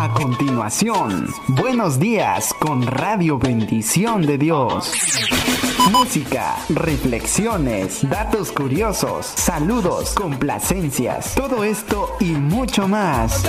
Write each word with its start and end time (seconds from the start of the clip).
A 0.00 0.08
continuación, 0.14 1.26
buenos 1.48 2.00
días 2.00 2.54
con 2.58 2.86
Radio 2.86 3.38
Bendición 3.38 4.22
de 4.22 4.38
Dios. 4.38 4.94
Música, 5.92 6.56
reflexiones, 6.70 8.08
datos 8.08 8.50
curiosos, 8.50 9.26
saludos, 9.26 10.14
complacencias, 10.14 11.34
todo 11.34 11.64
esto 11.64 12.16
y 12.18 12.30
mucho 12.30 12.88
más. 12.88 13.44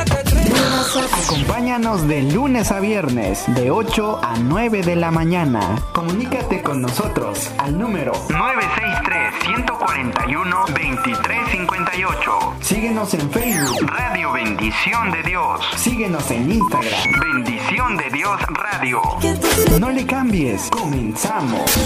Acompáñanos 1.26 2.06
de 2.10 2.24
lunes 2.24 2.70
a 2.74 2.82
viernes, 2.82 3.46
de 3.56 3.72
8 3.72 4.20
a 4.22 4.38
9 4.38 4.82
de 4.82 4.98
la 4.98 5.10
mañana. 5.10 5.82
Comunícate 5.94 6.62
con 6.62 6.82
nosotros 6.82 7.50
al 7.60 7.80
número 7.80 8.12
963-141-2358. 9.82 12.54
Síguenos 12.62 13.14
en 13.16 13.32
Facebook, 13.32 13.90
Radio 13.90 14.32
Bendición 14.34 15.12
de 15.12 15.24
Dios. 15.24 15.60
Síguenos 15.78 16.30
en 16.32 16.52
Instagram, 16.52 17.20
Bendición 17.20 17.98
de 17.98 18.10
Dios 18.12 18.40
Radio. 18.50 19.02
No 19.80 19.90
le 19.90 20.06
cambies, 20.06 20.70
comenzamos. 20.70 21.72
Sé 21.72 21.82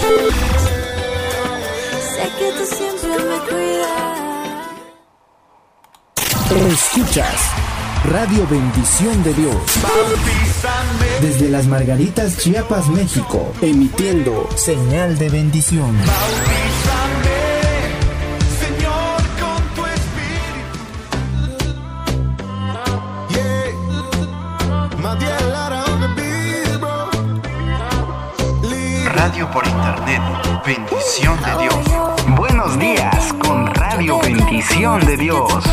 que 2.38 2.52
tú 2.52 2.66
siempre 2.76 3.08
me 3.24 3.38
cuidas. 3.48 3.86
Escuchas 6.72 7.50
Radio 8.04 8.46
Bendición 8.48 9.22
de 9.24 9.34
Dios. 9.34 9.56
Desde 11.20 11.48
las 11.48 11.66
Margaritas, 11.66 12.38
Chiapas, 12.38 12.86
México. 12.88 13.52
Emitiendo 13.60 14.48
señal 14.54 15.18
de 15.18 15.28
bendición. 15.28 15.96
Radio 29.26 29.50
por 29.50 29.66
internet. 29.66 30.22
Bendición 30.64 31.36
de 31.42 31.62
Dios. 31.62 32.36
Buenos 32.36 32.78
días 32.78 33.32
con 33.42 33.66
Radio 33.74 34.20
Bendición 34.20 35.04
de 35.04 35.16
Dios. 35.16 35.64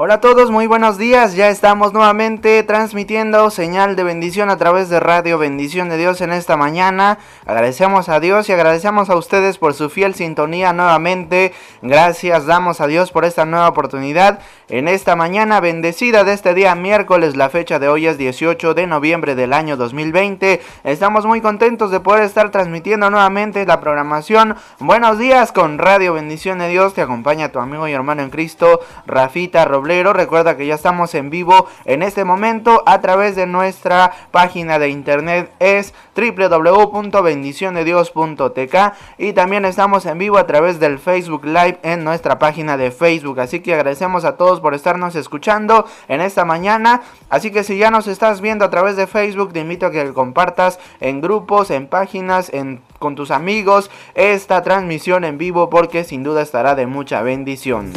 Hola 0.00 0.14
a 0.14 0.20
todos, 0.20 0.52
muy 0.52 0.68
buenos 0.68 0.96
días. 0.96 1.34
Ya 1.34 1.48
estamos 1.48 1.92
nuevamente 1.92 2.62
transmitiendo 2.62 3.50
señal 3.50 3.96
de 3.96 4.04
bendición 4.04 4.48
a 4.48 4.56
través 4.56 4.88
de 4.88 5.00
Radio 5.00 5.38
Bendición 5.38 5.88
de 5.88 5.96
Dios 5.96 6.20
en 6.20 6.30
esta 6.30 6.56
mañana. 6.56 7.18
Agradecemos 7.46 8.08
a 8.08 8.20
Dios 8.20 8.48
y 8.48 8.52
agradecemos 8.52 9.10
a 9.10 9.16
ustedes 9.16 9.58
por 9.58 9.74
su 9.74 9.90
fiel 9.90 10.14
sintonía 10.14 10.72
nuevamente. 10.72 11.52
Gracias 11.82 12.46
damos 12.46 12.80
a 12.80 12.86
Dios 12.86 13.10
por 13.10 13.24
esta 13.24 13.44
nueva 13.44 13.66
oportunidad 13.66 14.38
en 14.68 14.86
esta 14.86 15.16
mañana 15.16 15.58
bendecida 15.58 16.22
de 16.22 16.34
este 16.34 16.54
día 16.54 16.76
miércoles. 16.76 17.34
La 17.34 17.48
fecha 17.48 17.80
de 17.80 17.88
hoy 17.88 18.06
es 18.06 18.18
18 18.18 18.74
de 18.74 18.86
noviembre 18.86 19.34
del 19.34 19.52
año 19.52 19.76
2020. 19.76 20.60
Estamos 20.84 21.26
muy 21.26 21.40
contentos 21.40 21.90
de 21.90 21.98
poder 21.98 22.22
estar 22.22 22.52
transmitiendo 22.52 23.10
nuevamente 23.10 23.66
la 23.66 23.80
programación. 23.80 24.54
Buenos 24.78 25.18
días 25.18 25.50
con 25.50 25.76
Radio 25.76 26.12
Bendición 26.12 26.60
de 26.60 26.68
Dios. 26.68 26.94
Te 26.94 27.02
acompaña 27.02 27.50
tu 27.50 27.58
amigo 27.58 27.88
y 27.88 27.92
hermano 27.94 28.22
en 28.22 28.30
Cristo, 28.30 28.78
Rafita 29.04 29.64
Recuerda 29.88 30.58
que 30.58 30.66
ya 30.66 30.74
estamos 30.74 31.14
en 31.14 31.30
vivo 31.30 31.66
en 31.86 32.02
este 32.02 32.24
momento 32.24 32.82
a 32.84 33.00
través 33.00 33.36
de 33.36 33.46
nuestra 33.46 34.12
página 34.30 34.78
de 34.78 34.90
internet 34.90 35.50
es 35.60 35.94
www.bendiciondedios.tk 36.14 38.76
y 39.16 39.32
también 39.32 39.64
estamos 39.64 40.04
en 40.04 40.18
vivo 40.18 40.36
a 40.36 40.46
través 40.46 40.78
del 40.78 40.98
Facebook 40.98 41.46
Live 41.46 41.78
en 41.82 42.04
nuestra 42.04 42.38
página 42.38 42.76
de 42.76 42.90
Facebook. 42.90 43.40
Así 43.40 43.60
que 43.60 43.72
agradecemos 43.72 44.26
a 44.26 44.36
todos 44.36 44.60
por 44.60 44.74
estarnos 44.74 45.14
escuchando 45.14 45.86
en 46.08 46.20
esta 46.20 46.44
mañana. 46.44 47.00
Así 47.30 47.50
que 47.50 47.64
si 47.64 47.78
ya 47.78 47.90
nos 47.90 48.08
estás 48.08 48.42
viendo 48.42 48.66
a 48.66 48.70
través 48.70 48.96
de 48.96 49.06
Facebook, 49.06 49.54
te 49.54 49.60
invito 49.60 49.86
a 49.86 49.90
que 49.90 50.12
compartas 50.12 50.78
en 51.00 51.22
grupos, 51.22 51.70
en 51.70 51.86
páginas, 51.86 52.52
en 52.52 52.82
con 52.98 53.14
tus 53.14 53.30
amigos 53.30 53.90
esta 54.14 54.62
transmisión 54.62 55.24
en 55.24 55.38
vivo 55.38 55.70
porque 55.70 56.04
sin 56.04 56.22
duda 56.22 56.42
estará 56.42 56.74
de 56.74 56.86
mucha 56.86 57.22
bendición. 57.22 57.92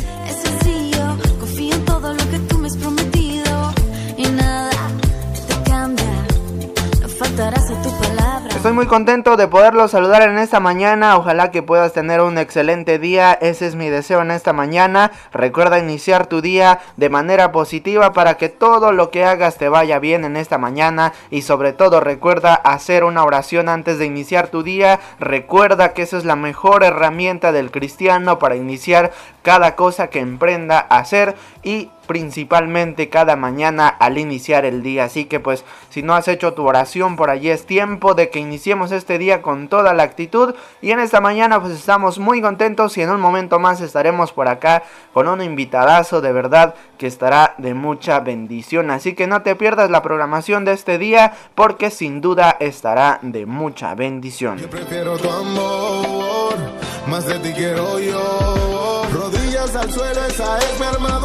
Estoy 8.49 8.73
muy 8.73 8.87
contento 8.87 9.37
de 9.37 9.47
poderlos 9.47 9.91
saludar 9.91 10.23
en 10.23 10.39
esta 10.39 10.59
mañana. 10.59 11.17
Ojalá 11.17 11.51
que 11.51 11.61
puedas 11.61 11.93
tener 11.93 12.21
un 12.21 12.39
excelente 12.39 12.97
día. 12.97 13.33
Ese 13.33 13.67
es 13.67 13.75
mi 13.75 13.89
deseo 13.89 14.21
en 14.21 14.31
esta 14.31 14.53
mañana. 14.53 15.11
Recuerda 15.31 15.77
iniciar 15.77 16.25
tu 16.25 16.41
día 16.41 16.79
de 16.97 17.09
manera 17.09 17.51
positiva 17.51 18.11
para 18.13 18.37
que 18.37 18.49
todo 18.49 18.91
lo 18.91 19.11
que 19.11 19.23
hagas 19.23 19.57
te 19.57 19.69
vaya 19.69 19.99
bien 19.99 20.25
en 20.25 20.35
esta 20.35 20.57
mañana. 20.57 21.13
Y 21.29 21.43
sobre 21.43 21.73
todo 21.73 21.99
recuerda 21.99 22.55
hacer 22.55 23.03
una 23.03 23.23
oración 23.23 23.69
antes 23.69 23.99
de 23.99 24.05
iniciar 24.05 24.47
tu 24.47 24.63
día. 24.63 24.99
Recuerda 25.19 25.93
que 25.93 26.01
esa 26.01 26.17
es 26.17 26.25
la 26.25 26.35
mejor 26.35 26.83
herramienta 26.83 27.51
del 27.51 27.69
cristiano 27.69 28.39
para 28.39 28.55
iniciar 28.55 29.11
cada 29.43 29.75
cosa 29.75 30.07
que 30.07 30.19
emprenda 30.19 30.87
a 30.89 30.97
hacer. 30.99 31.35
Y 31.63 31.89
principalmente 32.11 33.07
cada 33.07 33.37
mañana 33.37 33.87
al 33.87 34.17
iniciar 34.17 34.65
el 34.65 34.83
día. 34.83 35.05
Así 35.05 35.23
que 35.23 35.39
pues 35.39 35.63
si 35.89 36.03
no 36.03 36.13
has 36.13 36.27
hecho 36.27 36.53
tu 36.53 36.67
oración 36.67 37.15
por 37.15 37.29
allí 37.29 37.49
es 37.49 37.65
tiempo 37.65 38.15
de 38.15 38.29
que 38.29 38.39
iniciemos 38.39 38.91
este 38.91 39.17
día 39.17 39.41
con 39.41 39.69
toda 39.69 39.93
la 39.93 40.03
actitud. 40.03 40.53
Y 40.81 40.91
en 40.91 40.99
esta 40.99 41.21
mañana 41.21 41.61
pues 41.61 41.71
estamos 41.71 42.19
muy 42.19 42.41
contentos 42.41 42.97
y 42.97 43.01
en 43.01 43.11
un 43.11 43.21
momento 43.21 43.59
más 43.59 43.79
estaremos 43.79 44.33
por 44.33 44.49
acá 44.49 44.83
con 45.13 45.29
un 45.29 45.41
invitadazo 45.41 46.19
de 46.19 46.33
verdad 46.33 46.75
que 46.97 47.07
estará 47.07 47.55
de 47.57 47.75
mucha 47.75 48.19
bendición. 48.19 48.91
Así 48.91 49.13
que 49.13 49.25
no 49.25 49.41
te 49.41 49.55
pierdas 49.55 49.89
la 49.89 50.01
programación 50.03 50.65
de 50.65 50.73
este 50.73 50.97
día 50.97 51.31
porque 51.55 51.91
sin 51.91 52.19
duda 52.19 52.57
estará 52.59 53.19
de 53.21 53.45
mucha 53.45 53.95
bendición. 53.95 54.57
Yo 54.57 54.69
prefiero 54.69 55.15
tu 55.15 55.29
amor, 55.29 56.55
más 57.07 57.25
de 57.25 57.39
ti 57.39 57.53
quiero 57.55 57.99
yo. 57.99 59.03
Rodillas 59.13 59.73
al 59.77 59.89
suelo, 59.89 60.25
esa 60.25 60.57
es 60.57 60.77
mi. 60.77 61.20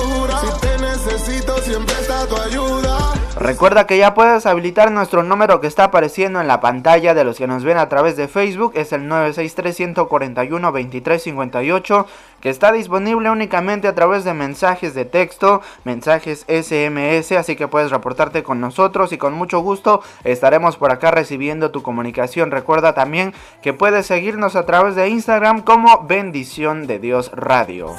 Necesito, 1.16 1.56
siempre 1.62 1.94
está 1.98 2.26
tu 2.26 2.36
ayuda. 2.36 3.14
Recuerda 3.40 3.86
que 3.86 3.96
ya 3.96 4.12
puedes 4.12 4.44
habilitar 4.44 4.92
nuestro 4.92 5.22
número 5.22 5.62
que 5.62 5.66
está 5.66 5.84
apareciendo 5.84 6.42
en 6.42 6.46
la 6.46 6.60
pantalla 6.60 7.14
de 7.14 7.24
los 7.24 7.38
que 7.38 7.46
nos 7.46 7.64
ven 7.64 7.78
a 7.78 7.88
través 7.88 8.18
de 8.18 8.28
Facebook. 8.28 8.72
Es 8.74 8.92
el 8.92 9.08
963-141-2358 9.08 12.04
que 12.42 12.50
está 12.50 12.70
disponible 12.70 13.30
únicamente 13.30 13.88
a 13.88 13.94
través 13.94 14.24
de 14.24 14.34
mensajes 14.34 14.92
de 14.92 15.06
texto, 15.06 15.62
mensajes 15.84 16.44
SMS. 16.48 17.32
Así 17.32 17.56
que 17.56 17.66
puedes 17.66 17.90
reportarte 17.90 18.42
con 18.42 18.60
nosotros 18.60 19.10
y 19.14 19.16
con 19.16 19.32
mucho 19.32 19.60
gusto 19.60 20.02
estaremos 20.22 20.76
por 20.76 20.92
acá 20.92 21.12
recibiendo 21.12 21.70
tu 21.70 21.82
comunicación. 21.82 22.50
Recuerda 22.50 22.92
también 22.92 23.32
que 23.62 23.72
puedes 23.72 24.04
seguirnos 24.04 24.54
a 24.54 24.66
través 24.66 24.96
de 24.96 25.08
Instagram 25.08 25.62
como 25.62 26.04
Bendición 26.06 26.86
de 26.86 26.98
Dios 26.98 27.30
Radio. 27.32 27.94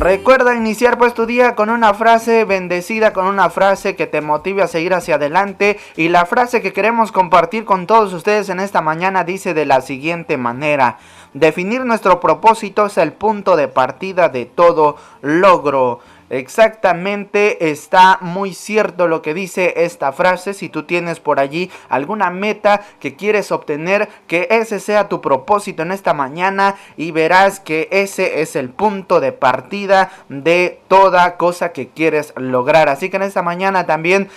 Recuerda 0.00 0.54
iniciar 0.54 0.96
pues 0.96 1.12
tu 1.12 1.26
día 1.26 1.54
con 1.54 1.68
una 1.68 1.92
frase 1.92 2.46
bendecida, 2.46 3.12
con 3.12 3.26
una 3.26 3.50
frase 3.50 3.96
que 3.96 4.06
te 4.06 4.22
motive 4.22 4.62
a 4.62 4.66
seguir 4.66 4.94
hacia 4.94 5.16
adelante. 5.16 5.78
Y 5.94 6.08
la 6.08 6.24
frase 6.24 6.62
que 6.62 6.72
queremos 6.72 7.12
compartir 7.12 7.66
con 7.66 7.86
todos 7.86 8.14
ustedes 8.14 8.48
en 8.48 8.60
esta 8.60 8.80
mañana 8.80 9.24
dice 9.24 9.52
de 9.52 9.66
la 9.66 9.82
siguiente 9.82 10.38
manera. 10.38 10.96
Definir 11.34 11.84
nuestro 11.84 12.18
propósito 12.18 12.86
es 12.86 12.96
el 12.96 13.12
punto 13.12 13.56
de 13.56 13.68
partida 13.68 14.30
de 14.30 14.46
todo 14.46 14.96
logro. 15.20 16.00
Exactamente, 16.30 17.70
está 17.70 18.18
muy 18.20 18.54
cierto 18.54 19.08
lo 19.08 19.20
que 19.20 19.34
dice 19.34 19.74
esta 19.78 20.12
frase. 20.12 20.54
Si 20.54 20.68
tú 20.68 20.84
tienes 20.84 21.18
por 21.18 21.40
allí 21.40 21.72
alguna 21.88 22.30
meta 22.30 22.82
que 23.00 23.16
quieres 23.16 23.50
obtener, 23.50 24.08
que 24.28 24.46
ese 24.48 24.78
sea 24.78 25.08
tu 25.08 25.20
propósito 25.20 25.82
en 25.82 25.90
esta 25.90 26.14
mañana 26.14 26.76
y 26.96 27.10
verás 27.10 27.58
que 27.58 27.88
ese 27.90 28.42
es 28.42 28.54
el 28.54 28.70
punto 28.70 29.18
de 29.18 29.32
partida 29.32 30.12
de 30.28 30.80
toda 30.86 31.36
cosa 31.36 31.72
que 31.72 31.88
quieres 31.88 32.32
lograr. 32.36 32.88
Así 32.88 33.10
que 33.10 33.16
en 33.16 33.22
esta 33.22 33.42
mañana 33.42 33.86
también 33.86 34.28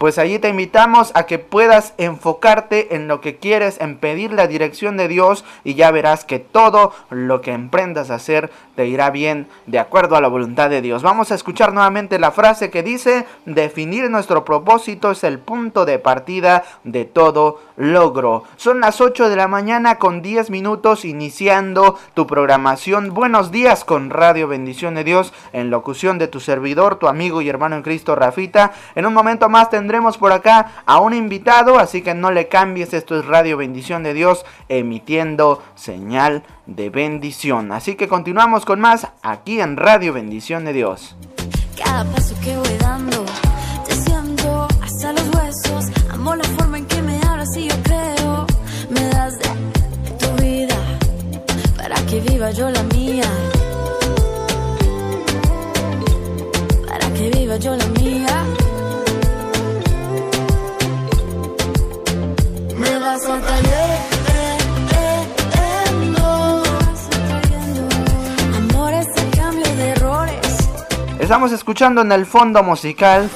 pues 0.00 0.16
allí 0.16 0.38
te 0.38 0.48
invitamos 0.48 1.12
a 1.14 1.24
que 1.24 1.38
puedas 1.38 1.92
enfocarte 1.98 2.94
en 2.94 3.06
lo 3.06 3.20
que 3.20 3.36
quieres, 3.36 3.78
en 3.82 3.98
pedir 3.98 4.32
la 4.32 4.46
dirección 4.46 4.96
de 4.96 5.08
Dios 5.08 5.44
y 5.62 5.74
ya 5.74 5.90
verás 5.90 6.24
que 6.24 6.38
todo 6.38 6.94
lo 7.10 7.42
que 7.42 7.52
emprendas 7.52 8.10
a 8.10 8.14
hacer 8.14 8.50
te 8.76 8.86
irá 8.86 9.10
bien 9.10 9.46
de 9.66 9.78
acuerdo 9.78 10.16
a 10.16 10.22
la 10.22 10.28
voluntad 10.28 10.70
de 10.70 10.80
Dios. 10.80 11.02
Vamos 11.02 11.30
a 11.30 11.34
escuchar 11.34 11.74
nuevamente 11.74 12.18
la 12.18 12.30
frase 12.30 12.70
que 12.70 12.82
dice, 12.82 13.26
definir 13.44 14.08
nuestro 14.08 14.42
propósito 14.42 15.10
es 15.10 15.22
el 15.22 15.38
punto 15.38 15.84
de 15.84 15.98
partida 15.98 16.64
de 16.82 17.04
todo 17.04 17.60
logro. 17.76 18.44
Son 18.56 18.80
las 18.80 19.02
8 19.02 19.28
de 19.28 19.36
la 19.36 19.48
mañana 19.48 19.98
con 19.98 20.22
10 20.22 20.48
minutos 20.48 21.04
iniciando 21.04 21.98
tu 22.14 22.26
programación. 22.26 23.12
Buenos 23.12 23.50
días 23.50 23.84
con 23.84 24.08
Radio 24.08 24.48
Bendición 24.48 24.94
de 24.94 25.04
Dios 25.04 25.34
en 25.52 25.68
locución 25.68 26.16
de 26.16 26.28
tu 26.28 26.40
servidor, 26.40 26.98
tu 26.98 27.06
amigo 27.06 27.42
y 27.42 27.50
hermano 27.50 27.76
en 27.76 27.82
Cristo 27.82 28.14
Rafita. 28.14 28.72
En 28.94 29.04
un 29.04 29.12
momento 29.12 29.50
más 29.50 29.68
tendremos 29.68 29.89
por 30.20 30.30
acá 30.30 30.84
a 30.86 31.00
un 31.00 31.14
invitado, 31.14 31.80
así 31.80 32.00
que 32.00 32.14
no 32.14 32.30
le 32.30 32.46
cambies, 32.46 32.94
esto 32.94 33.18
es 33.18 33.26
Radio 33.26 33.56
Bendición 33.56 34.04
de 34.04 34.14
Dios 34.14 34.46
emitiendo 34.68 35.64
señal 35.74 36.44
de 36.66 36.90
bendición. 36.90 37.72
Así 37.72 37.96
que 37.96 38.06
continuamos 38.06 38.64
con 38.64 38.78
más 38.78 39.08
aquí 39.22 39.60
en 39.60 39.76
Radio 39.76 40.12
Bendición 40.12 40.64
de 40.64 40.74
Dios. 40.74 41.16
Cada 41.76 42.04
paso 42.04 42.36
que 42.40 42.56
voy 42.56 42.78
dando, 42.78 43.24
te 43.84 43.94
siento 43.96 44.68
hasta 44.80 45.12
los 45.12 45.28
huesos. 45.34 45.86
Amo 46.12 46.36
la 46.36 46.44
forma 46.44 46.78
en 46.78 46.86
que 46.86 47.02
me 47.02 47.20
hablas 47.26 47.56
y 47.56 47.68
yo 47.68 47.74
creo. 47.82 48.46
Me 48.90 49.08
das 49.08 49.38
de 49.40 50.10
tu 50.20 50.42
vida 50.42 50.76
para 51.76 51.96
que 52.06 52.20
viva 52.20 52.52
yo 52.52 52.70
la 52.70 52.84
mía. 52.84 53.28
Para 56.86 57.12
que 57.12 57.30
viva 57.30 57.56
yo 57.56 57.74
la 57.74 57.86
mía. 57.86 58.44
Estamos 71.18 71.50
escuchando 71.50 72.02
en 72.02 72.12
el 72.12 72.24
fondo 72.24 72.62
musical 72.62 73.28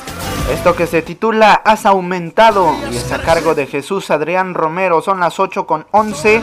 esto 0.53 0.77
que 0.77 0.87
se 0.87 1.03
titula 1.03 1.55
Has 1.55 1.87
aumentado 1.87 2.73
y 2.93 2.97
es 2.97 3.11
a 3.11 3.21
cargo 3.21 3.57
de 3.57 3.67
Jesús 3.67 4.13
Adrián 4.13 4.55
Romero. 4.55 5.03
Son 5.03 5.19
las 5.19 5.41
8 5.41 5.67
con 5.67 5.87
11. 5.91 6.43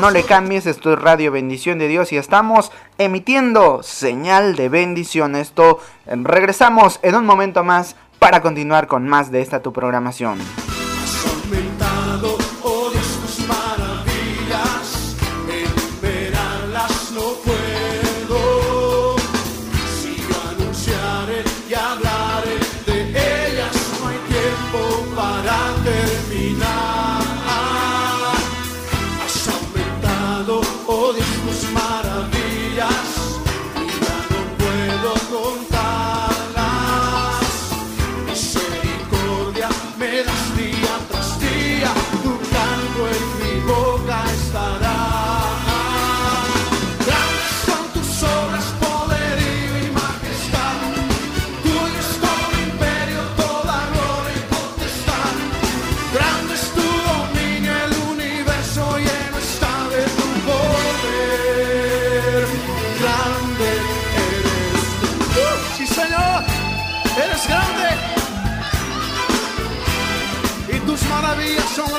No 0.00 0.10
le 0.10 0.24
cambies, 0.24 0.66
esto 0.66 0.92
es 0.92 0.98
Radio 0.98 1.30
Bendición 1.30 1.78
de 1.78 1.86
Dios 1.86 2.12
y 2.12 2.16
estamos 2.16 2.72
emitiendo 2.98 3.84
señal 3.84 4.56
de 4.56 4.68
bendición. 4.68 5.36
Esto 5.36 5.78
eh, 6.06 6.16
regresamos 6.16 6.98
en 7.02 7.14
un 7.14 7.26
momento 7.26 7.62
más 7.62 7.94
para 8.18 8.40
continuar 8.40 8.88
con 8.88 9.06
más 9.06 9.30
de 9.30 9.40
esta 9.40 9.60
tu 9.60 9.72
programación. 9.72 10.38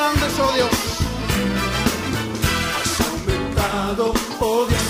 Grandes, 0.03 0.39
oh 0.39 0.51
Dios. 0.53 0.69
Has 2.75 3.01
aumentado, 3.01 4.13
oh 4.39 4.65
Dios, 4.67 4.82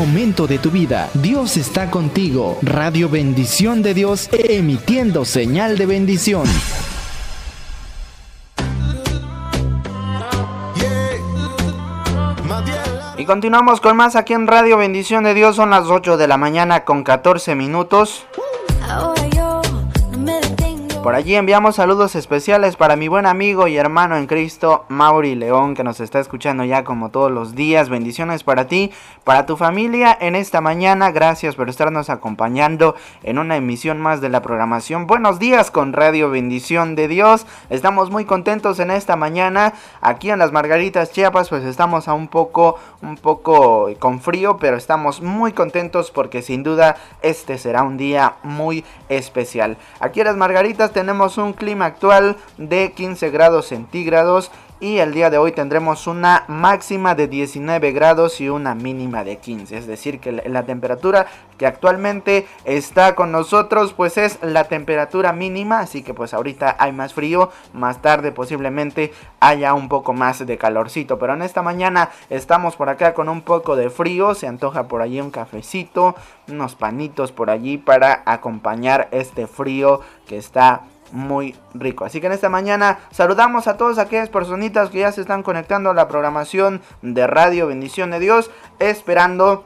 momento 0.00 0.46
de 0.46 0.58
tu 0.58 0.70
vida, 0.70 1.10
Dios 1.12 1.58
está 1.58 1.90
contigo. 1.90 2.56
Radio 2.62 3.10
Bendición 3.10 3.82
de 3.82 3.92
Dios, 3.92 4.30
emitiendo 4.32 5.26
señal 5.26 5.76
de 5.76 5.84
bendición. 5.84 6.44
Y 13.18 13.26
continuamos 13.26 13.82
con 13.82 13.94
más 13.98 14.16
aquí 14.16 14.32
en 14.32 14.46
Radio 14.46 14.78
Bendición 14.78 15.22
de 15.22 15.34
Dios. 15.34 15.56
Son 15.56 15.68
las 15.68 15.84
8 15.84 16.16
de 16.16 16.26
la 16.26 16.38
mañana 16.38 16.86
con 16.86 17.04
14 17.04 17.54
minutos. 17.54 18.24
Por 21.02 21.14
allí 21.14 21.34
enviamos 21.34 21.76
saludos 21.76 22.14
especiales 22.14 22.76
para 22.76 22.94
mi 22.94 23.08
buen 23.08 23.24
amigo 23.24 23.66
y 23.66 23.78
hermano 23.78 24.18
en 24.18 24.26
Cristo, 24.26 24.84
Mauri 24.90 25.34
León, 25.34 25.74
que 25.74 25.82
nos 25.82 25.98
está 25.98 26.20
escuchando 26.20 26.62
ya 26.62 26.84
como 26.84 27.08
todos 27.08 27.32
los 27.32 27.54
días. 27.54 27.88
Bendiciones 27.88 28.44
para 28.44 28.66
ti, 28.66 28.92
para 29.24 29.46
tu 29.46 29.56
familia 29.56 30.14
en 30.20 30.36
esta 30.36 30.60
mañana. 30.60 31.10
Gracias 31.10 31.56
por 31.56 31.70
estarnos 31.70 32.10
acompañando 32.10 32.96
en 33.22 33.38
una 33.38 33.56
emisión 33.56 33.98
más 33.98 34.20
de 34.20 34.28
la 34.28 34.42
programación. 34.42 35.06
Buenos 35.06 35.38
días 35.38 35.70
con 35.70 35.94
Radio 35.94 36.28
Bendición 36.28 36.94
de 36.96 37.08
Dios. 37.08 37.46
Estamos 37.70 38.10
muy 38.10 38.26
contentos 38.26 38.78
en 38.78 38.90
esta 38.90 39.16
mañana. 39.16 39.72
Aquí 40.02 40.30
en 40.30 40.38
las 40.38 40.52
Margaritas 40.52 41.12
Chiapas, 41.12 41.48
pues 41.48 41.64
estamos 41.64 42.08
a 42.08 42.12
un 42.12 42.28
poco, 42.28 42.78
un 43.00 43.16
poco 43.16 43.88
con 43.98 44.20
frío, 44.20 44.58
pero 44.58 44.76
estamos 44.76 45.22
muy 45.22 45.54
contentos 45.54 46.10
porque 46.10 46.42
sin 46.42 46.62
duda 46.62 46.96
este 47.22 47.56
será 47.56 47.84
un 47.84 47.96
día 47.96 48.34
muy 48.42 48.84
especial. 49.08 49.78
Aquí 49.98 50.20
en 50.20 50.26
las 50.26 50.36
Margaritas 50.36 50.89
tenemos 50.90 51.38
un 51.38 51.52
clima 51.52 51.86
actual 51.86 52.36
de 52.58 52.92
15 52.92 53.30
grados 53.30 53.66
centígrados 53.66 54.50
y 54.80 54.98
el 54.98 55.12
día 55.12 55.28
de 55.28 55.36
hoy 55.36 55.52
tendremos 55.52 56.06
una 56.06 56.44
máxima 56.48 57.14
de 57.14 57.28
19 57.28 57.92
grados 57.92 58.40
y 58.40 58.48
una 58.48 58.74
mínima 58.74 59.24
de 59.24 59.36
15. 59.36 59.76
Es 59.76 59.86
decir, 59.86 60.20
que 60.20 60.32
la 60.32 60.64
temperatura 60.64 61.26
que 61.58 61.66
actualmente 61.66 62.46
está 62.64 63.14
con 63.14 63.30
nosotros 63.30 63.92
pues 63.92 64.16
es 64.16 64.38
la 64.42 64.64
temperatura 64.64 65.34
mínima. 65.34 65.80
Así 65.80 66.02
que 66.02 66.14
pues 66.14 66.32
ahorita 66.32 66.76
hay 66.78 66.92
más 66.92 67.12
frío. 67.12 67.50
Más 67.74 68.00
tarde 68.00 68.32
posiblemente 68.32 69.12
haya 69.38 69.74
un 69.74 69.90
poco 69.90 70.14
más 70.14 70.44
de 70.46 70.56
calorcito. 70.56 71.18
Pero 71.18 71.34
en 71.34 71.42
esta 71.42 71.60
mañana 71.60 72.08
estamos 72.30 72.76
por 72.76 72.88
acá 72.88 73.12
con 73.12 73.28
un 73.28 73.42
poco 73.42 73.76
de 73.76 73.90
frío. 73.90 74.34
Se 74.34 74.46
antoja 74.46 74.88
por 74.88 75.02
allí 75.02 75.20
un 75.20 75.30
cafecito, 75.30 76.14
unos 76.48 76.74
panitos 76.74 77.32
por 77.32 77.50
allí 77.50 77.76
para 77.76 78.22
acompañar 78.24 79.08
este 79.12 79.46
frío 79.46 80.00
que 80.26 80.38
está 80.38 80.84
muy 81.12 81.56
rico. 81.74 82.04
Así 82.04 82.20
que 82.20 82.26
en 82.26 82.32
esta 82.32 82.48
mañana 82.48 82.98
saludamos 83.10 83.66
a 83.66 83.76
todas 83.76 83.98
aquellas 83.98 84.28
personitas 84.28 84.90
que 84.90 85.00
ya 85.00 85.12
se 85.12 85.20
están 85.20 85.42
conectando 85.42 85.90
a 85.90 85.94
la 85.94 86.08
programación 86.08 86.80
de 87.02 87.26
Radio 87.26 87.66
Bendición 87.66 88.10
de 88.10 88.20
Dios, 88.20 88.50
esperando 88.78 89.64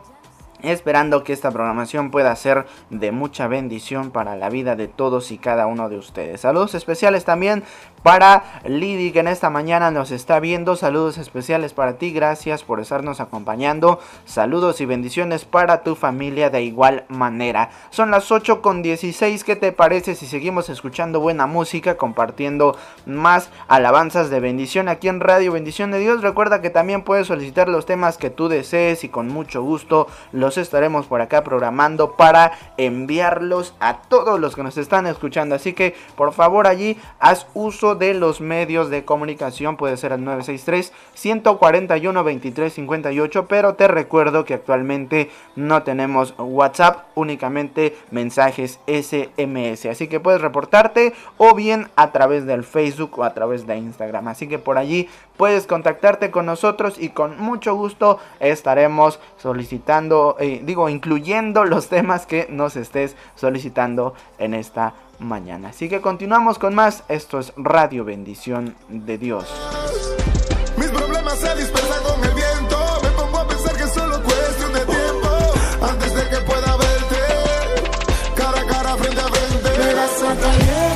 esperando 0.63 1.25
que 1.25 1.33
esta 1.33 1.51
programación 1.51 2.11
pueda 2.11 2.35
ser 2.37 2.67
de 2.91 3.13
mucha 3.13 3.49
bendición 3.49 4.11
para 4.11 4.37
la 4.37 4.49
vida 4.49 4.77
de 4.77 4.89
todos 4.89 5.31
y 5.31 5.39
cada 5.39 5.67
uno 5.67 5.89
de 5.89 5.99
ustedes. 5.99 6.41
Saludos 6.41 6.75
especiales 6.75 7.25
también 7.25 7.65
para 8.05 8.61
Lidy 8.67 9.13
que 9.13 9.21
en 9.21 9.29
esta 9.29 9.49
mañana 9.49 9.91
nos 9.91 10.11
está 10.11 10.39
viendo. 10.39 10.77
Saludos 10.77 11.17
especiales 11.17 11.73
para 11.73 11.97
ti, 11.97 12.13
gracias 12.13 12.63
por 12.63 12.79
estarnos 12.79 13.19
acompañando. 13.19 13.99
Saludos 14.27 14.83
y 14.83 14.85
bendiciones 14.85 15.47
para 15.47 15.83
tu 15.83 15.95
familia 15.95 16.51
de 16.51 16.63
igual 16.63 17.07
manera. 17.09 17.71
Son 17.89 18.11
las 18.11 18.31
8 18.31 18.61
con 18.61 18.83
16, 18.83 19.43
¿qué 19.43 19.57
te 19.57 19.73
parece 19.73 20.15
si 20.15 20.27
seguimos 20.27 20.69
escuchando 20.69 21.19
buena 21.19 21.47
música, 21.47 21.97
compartiendo 21.97 22.77
más 23.07 23.49
alabanzas 23.69 24.29
de 24.29 24.39
bendición 24.39 24.91
aquí 24.91 25.09
en 25.09 25.21
Radio 25.21 25.53
Bendición 25.53 25.91
de 25.91 25.99
Dios? 25.99 26.21
Recuerda 26.21 26.61
que 26.61 26.69
también 26.69 27.05
puedes 27.05 27.29
solicitar 27.29 27.71
los 27.71 27.87
temas 27.87 28.19
que 28.19 28.29
tú 28.29 28.49
desees 28.49 29.03
y 29.05 29.09
con 29.09 29.29
mucho 29.29 29.63
gusto 29.63 30.09
los 30.31 30.59
estaremos 30.59 31.07
por 31.07 31.23
acá 31.23 31.43
programando 31.43 32.17
para 32.17 32.53
enviarlos 32.77 33.75
a 33.81 34.03
todos 34.03 34.39
los 34.39 34.55
que 34.55 34.63
nos 34.63 34.77
están 34.77 35.07
escuchando. 35.07 35.55
Así 35.55 35.73
que 35.73 35.97
por 36.17 36.35
favor 36.35 36.67
allí 36.67 36.99
haz 37.19 37.47
uso 37.55 37.94
de 37.95 38.15
los 38.15 38.41
medios 38.41 38.91
de 38.91 39.05
comunicación. 39.05 39.77
Puede 39.77 39.97
ser 39.97 40.13
al 40.13 40.25
963 40.25 40.93
141 41.15 42.23
2358. 42.23 43.47
Pero 43.47 43.75
te 43.75 43.89
recuerdo 43.89 44.45
que 44.45 44.55
actualmente 44.55 45.31
no 45.57 45.83
tenemos 45.83 46.35
WhatsApp, 46.39 47.07
únicamente 47.15 47.97
mensajes 48.11 48.81
SMS. 48.87 49.87
Así 49.87 50.09
que 50.09 50.21
puedes 50.21 50.41
reportarte 50.41 51.13
o 51.37 51.55
bien 51.55 51.89
a 51.97 52.13
través 52.13 52.47
del 52.47 52.65
Facebook 52.65 53.19
o 53.19 53.25
a 53.25 53.35
través 53.35 53.67
de 53.67 53.77
Instagram. 53.77 54.29
Así 54.29 54.49
que 54.49 54.59
por 54.59 54.79
allí 54.79 55.09
puedes 55.37 55.67
contactarte 55.67 56.31
con 56.31 56.47
nosotros 56.47 56.97
y 56.99 57.11
con 57.11 57.39
mucho 57.41 57.75
gusto 57.75 58.19
estaremos 58.41 59.21
solicitando 59.37 60.37
eh, 60.39 60.61
digo, 60.65 60.89
incluyendo 60.89 61.65
los 61.65 61.89
temas 61.89 62.27
que 62.27 62.47
nos 62.51 62.77
estés 62.77 63.17
solicitando 63.35 64.15
en 64.39 64.55
esta 64.55 64.95
mañana. 65.19 65.71
Así 65.71 65.89
que 65.89 66.01
continuamos 66.01 66.59
con 66.59 66.75
más. 66.75 67.05
Esto 67.09 67.39
es 67.39 67.53
Radio 67.57 68.05
Bendición 68.05 68.77
de 68.89 69.19
Dios. 69.19 69.47
Mis 70.77 70.89
problemas 70.89 71.39
se 71.39 71.55
dispersan 71.57 72.03
con 72.03 72.25
el 72.25 72.35
viento. 72.35 72.79
Me 73.03 73.11
pongo 73.11 73.39
a 73.39 73.47
pensar 73.49 73.77
que 73.77 73.87
solo 73.87 74.23
cuestión 74.23 74.73
de 74.73 74.81
tiempo. 74.81 75.29
Antes 75.83 76.15
de 76.15 76.23
que 76.29 76.37
pueda 76.45 76.77
verte. 76.77 77.21
Cara 78.35 78.61
a 78.61 78.67
cara, 78.67 78.97
frente 78.97 79.21
a 79.21 79.29
frente. 79.29 79.79
Me 79.79 79.95
vas 79.95 80.23
a 80.23 80.35
traer, 80.35 80.94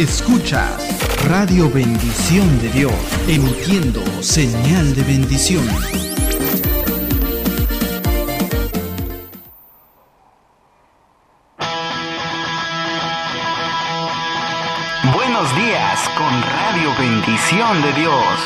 Escuchas 0.00 0.80
Radio 1.28 1.70
Bendición 1.70 2.58
de 2.62 2.70
Dios, 2.70 2.94
emitiendo 3.28 4.02
señal 4.22 4.94
de 4.94 5.02
bendición. 5.02 5.62
Buenos 15.12 15.54
días 15.54 16.08
con 16.16 16.32
Radio 16.44 16.94
Bendición 16.98 17.82
de 17.82 17.92
Dios. 17.92 18.40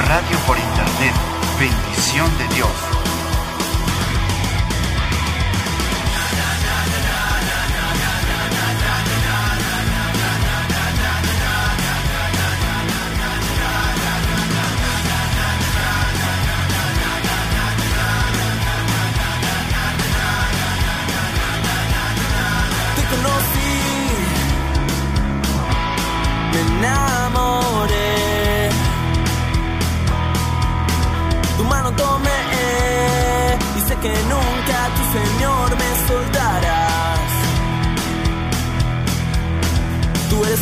Radio 0.00 0.38
por 0.48 0.58
Internet, 0.58 1.14
Bendición 1.60 2.28
de 2.38 2.54
Dios. 2.56 2.87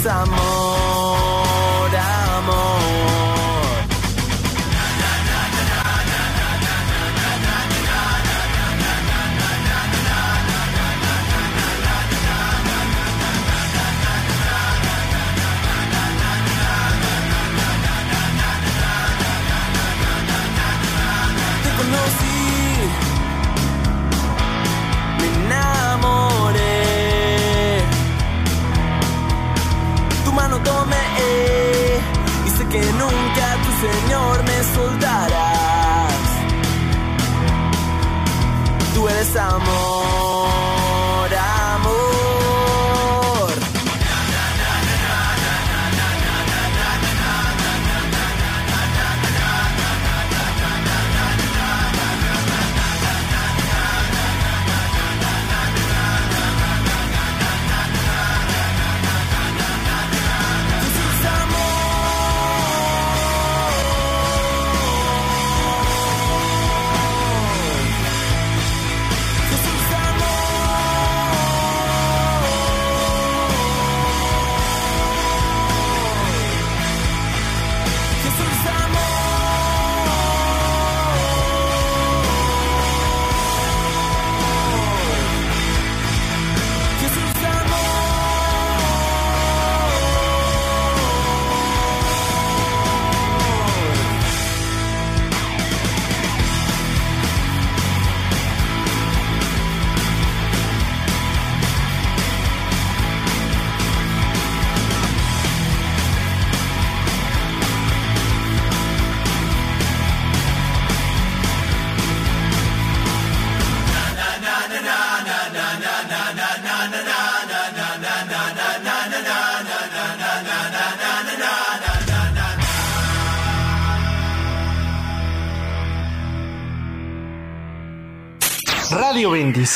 Amor, 0.06 0.75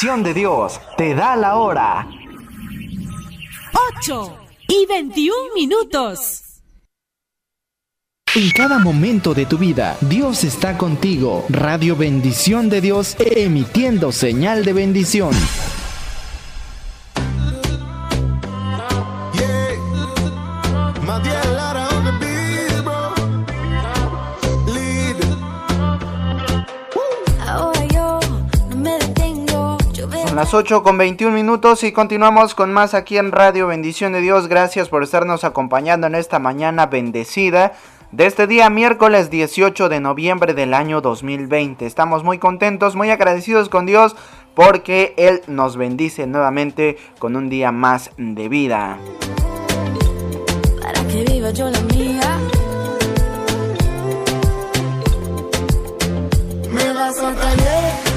Bendición 0.01 0.23
de 0.23 0.33
Dios 0.33 0.81
te 0.97 1.15
da 1.15 1.37
la 1.37 1.57
hora. 1.57 2.09
8 3.99 4.39
y 4.69 4.87
21 4.87 5.37
minutos. 5.55 6.63
En 8.35 8.51
cada 8.53 8.79
momento 8.79 9.35
de 9.35 9.45
tu 9.45 9.59
vida, 9.59 9.99
Dios 10.01 10.43
está 10.45 10.79
contigo. 10.79 11.45
Radio 11.51 11.97
Bendición 11.97 12.71
de 12.71 12.81
Dios, 12.81 13.15
emitiendo 13.19 14.11
señal 14.11 14.65
de 14.65 14.73
bendición. 14.73 15.33
Las 30.41 30.55
8 30.55 30.83
con 30.83 30.97
21 30.97 31.35
minutos 31.35 31.85
y 31.85 31.93
continuamos 31.93 32.55
con 32.55 32.73
más 32.73 32.95
aquí 32.95 33.19
en 33.19 33.31
Radio 33.31 33.67
Bendición 33.67 34.15
de 34.15 34.23
Dios. 34.23 34.49
Gracias 34.49 34.89
por 34.89 35.03
estarnos 35.03 35.45
acompañando 35.45 36.07
en 36.07 36.15
esta 36.15 36.39
mañana 36.39 36.87
bendecida 36.87 37.75
de 38.11 38.25
este 38.25 38.47
día 38.47 38.71
miércoles 38.71 39.29
18 39.29 39.91
de 39.91 40.01
noviembre 40.01 40.55
del 40.55 40.73
año 40.73 41.03
2020. 41.03 41.85
Estamos 41.85 42.25
muy 42.25 42.39
contentos, 42.39 42.97
muy 42.97 43.11
agradecidos 43.11 43.69
con 43.69 43.85
Dios 43.85 44.17
porque 44.55 45.13
Él 45.19 45.43
nos 45.47 45.77
bendice 45.77 46.27
nuevamente 46.27 46.97
con 47.19 47.37
un 47.37 47.51
día 47.51 47.71
más 47.71 48.11
de 48.17 48.49
vida. 48.49 48.97
Para 50.81 51.07
que 51.07 51.23
viva 51.23 51.51
yo 51.51 51.69
la 51.69 51.81
mía. 51.83 52.39
Me 56.73 56.93
vas 56.95 57.19
a 57.19 57.35
traer. 57.35 58.10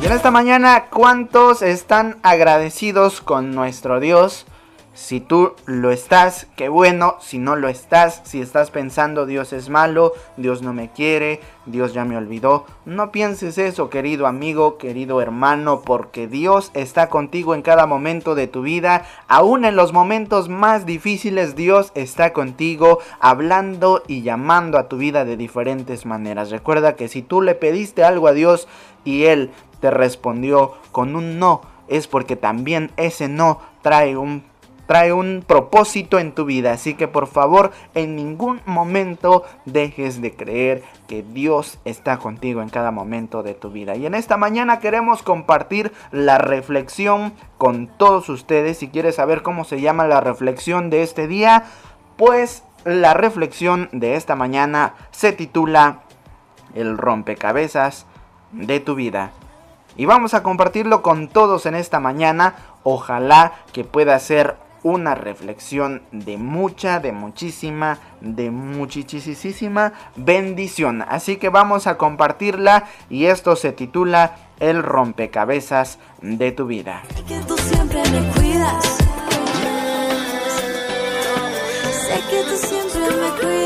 Y 0.00 0.06
en 0.06 0.12
esta 0.12 0.30
mañana, 0.30 0.86
¿cuántos 0.88 1.60
están 1.60 2.16
agradecidos 2.22 3.20
con 3.20 3.54
nuestro 3.54 4.00
Dios? 4.00 4.46
Si 4.94 5.20
tú 5.20 5.52
lo 5.66 5.90
estás, 5.90 6.46
qué 6.56 6.70
bueno. 6.70 7.16
Si 7.20 7.36
no 7.36 7.54
lo 7.54 7.68
estás, 7.68 8.22
si 8.24 8.40
estás 8.40 8.70
pensando 8.70 9.26
Dios 9.26 9.52
es 9.52 9.68
malo, 9.68 10.14
Dios 10.38 10.62
no 10.62 10.72
me 10.72 10.90
quiere, 10.90 11.40
Dios 11.66 11.92
ya 11.92 12.06
me 12.06 12.16
olvidó. 12.16 12.64
No 12.86 13.12
pienses 13.12 13.58
eso, 13.58 13.90
querido 13.90 14.26
amigo, 14.26 14.78
querido 14.78 15.20
hermano, 15.20 15.82
porque 15.82 16.26
Dios 16.26 16.70
está 16.72 17.10
contigo 17.10 17.54
en 17.54 17.60
cada 17.60 17.86
momento 17.86 18.34
de 18.34 18.46
tu 18.46 18.62
vida. 18.62 19.04
Aún 19.28 19.66
en 19.66 19.76
los 19.76 19.92
momentos 19.92 20.48
más 20.48 20.86
difíciles, 20.86 21.56
Dios 21.56 21.92
está 21.94 22.32
contigo, 22.32 23.00
hablando 23.20 24.02
y 24.06 24.22
llamando 24.22 24.78
a 24.78 24.88
tu 24.88 24.96
vida 24.96 25.26
de 25.26 25.36
diferentes 25.36 26.06
maneras. 26.06 26.50
Recuerda 26.50 26.96
que 26.96 27.08
si 27.08 27.20
tú 27.20 27.42
le 27.42 27.54
pediste 27.54 28.02
algo 28.02 28.28
a 28.28 28.32
Dios 28.32 28.66
y 29.04 29.24
Él 29.24 29.50
te 29.80 29.90
respondió 29.90 30.74
con 30.92 31.16
un 31.16 31.38
no, 31.38 31.62
es 31.88 32.06
porque 32.06 32.36
también 32.36 32.90
ese 32.96 33.28
no 33.28 33.60
trae 33.82 34.16
un 34.16 34.44
trae 34.90 35.12
un 35.12 35.44
propósito 35.46 36.18
en 36.18 36.32
tu 36.32 36.46
vida. 36.46 36.72
Así 36.72 36.94
que 36.94 37.06
por 37.06 37.28
favor, 37.28 37.70
en 37.94 38.16
ningún 38.16 38.60
momento 38.66 39.44
dejes 39.64 40.20
de 40.20 40.34
creer 40.34 40.82
que 41.06 41.22
Dios 41.22 41.78
está 41.84 42.16
contigo 42.16 42.60
en 42.60 42.70
cada 42.70 42.90
momento 42.90 43.44
de 43.44 43.54
tu 43.54 43.70
vida. 43.70 43.94
Y 43.94 44.06
en 44.06 44.16
esta 44.16 44.36
mañana 44.36 44.80
queremos 44.80 45.22
compartir 45.22 45.92
la 46.10 46.38
reflexión 46.38 47.34
con 47.56 47.86
todos 47.86 48.28
ustedes. 48.28 48.78
Si 48.78 48.88
quieres 48.88 49.14
saber 49.14 49.42
cómo 49.42 49.62
se 49.62 49.80
llama 49.80 50.08
la 50.08 50.20
reflexión 50.20 50.90
de 50.90 51.04
este 51.04 51.28
día, 51.28 51.66
pues 52.16 52.64
la 52.84 53.14
reflexión 53.14 53.90
de 53.92 54.16
esta 54.16 54.34
mañana 54.34 54.94
se 55.12 55.30
titula 55.32 56.00
El 56.74 56.98
rompecabezas 56.98 58.06
de 58.50 58.80
tu 58.80 58.96
vida. 58.96 59.30
Y 60.00 60.06
vamos 60.06 60.32
a 60.32 60.42
compartirlo 60.42 61.02
con 61.02 61.28
todos 61.28 61.66
en 61.66 61.74
esta 61.74 62.00
mañana. 62.00 62.54
Ojalá 62.84 63.52
que 63.74 63.84
pueda 63.84 64.18
ser 64.18 64.56
una 64.82 65.14
reflexión 65.14 66.00
de 66.10 66.38
mucha, 66.38 67.00
de 67.00 67.12
muchísima, 67.12 67.98
de 68.22 68.50
muchísima 68.50 69.92
bendición. 70.16 71.04
Así 71.06 71.36
que 71.36 71.50
vamos 71.50 71.86
a 71.86 71.98
compartirla 71.98 72.86
y 73.10 73.26
esto 73.26 73.56
se 73.56 73.72
titula 73.72 74.36
El 74.58 74.82
rompecabezas 74.82 75.98
de 76.22 76.52
tu 76.52 76.64
vida. 76.64 77.02
Sé 77.14 77.22
que 77.24 77.40
tú 77.40 77.58
siempre 77.58 78.00
me 78.10 78.26
cuidas. 78.32 78.84
Sé 82.06 82.20
que 82.30 82.42
tú 82.48 82.56
siempre 82.56 83.00
me 83.02 83.30
cuidas. 83.38 83.59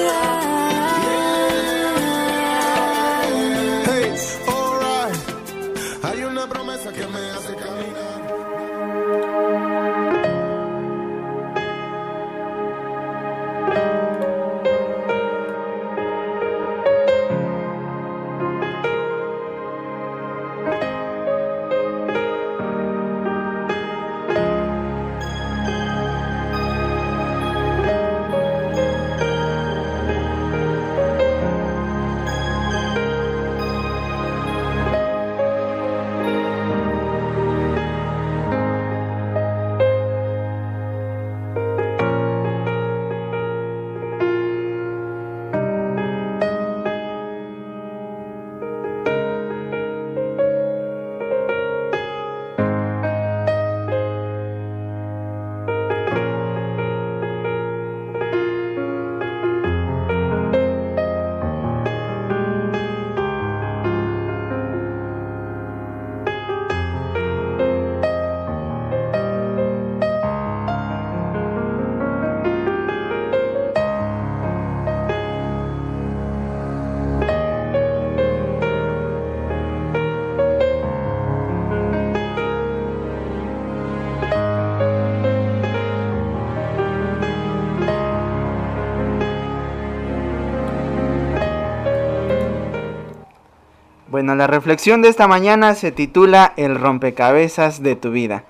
Bueno, 94.15 94.37
la 94.37 94.47
reflexión 94.47 95.03
de 95.03 95.09
esta 95.09 95.27
mañana 95.27 95.75
se 95.75 95.91
titula 95.91 96.53
El 96.57 96.77
rompecabezas 96.77 97.83
de 97.83 97.97
tu 97.97 98.13
vida. 98.13 98.45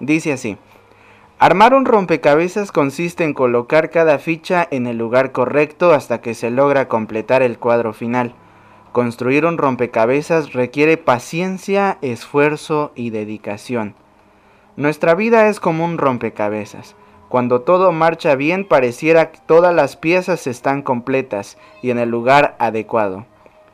Dice 0.00 0.32
así. 0.32 0.56
Armar 1.38 1.74
un 1.74 1.84
rompecabezas 1.84 2.72
consiste 2.72 3.22
en 3.22 3.34
colocar 3.34 3.90
cada 3.90 4.18
ficha 4.18 4.66
en 4.70 4.86
el 4.86 4.96
lugar 4.96 5.32
correcto 5.32 5.92
hasta 5.92 6.22
que 6.22 6.32
se 6.32 6.50
logra 6.50 6.88
completar 6.88 7.42
el 7.42 7.58
cuadro 7.58 7.92
final. 7.92 8.32
Construir 8.92 9.44
un 9.44 9.58
rompecabezas 9.58 10.54
requiere 10.54 10.96
paciencia, 10.96 11.98
esfuerzo 12.00 12.92
y 12.94 13.10
dedicación. 13.10 13.94
Nuestra 14.76 15.14
vida 15.14 15.48
es 15.48 15.60
como 15.60 15.84
un 15.84 15.98
rompecabezas. 15.98 16.96
Cuando 17.28 17.60
todo 17.60 17.92
marcha 17.92 18.34
bien 18.34 18.66
pareciera 18.66 19.30
que 19.30 19.40
todas 19.44 19.74
las 19.74 19.94
piezas 19.94 20.46
están 20.46 20.80
completas 20.80 21.58
y 21.82 21.90
en 21.90 21.98
el 21.98 22.08
lugar 22.08 22.56
adecuado. 22.58 23.26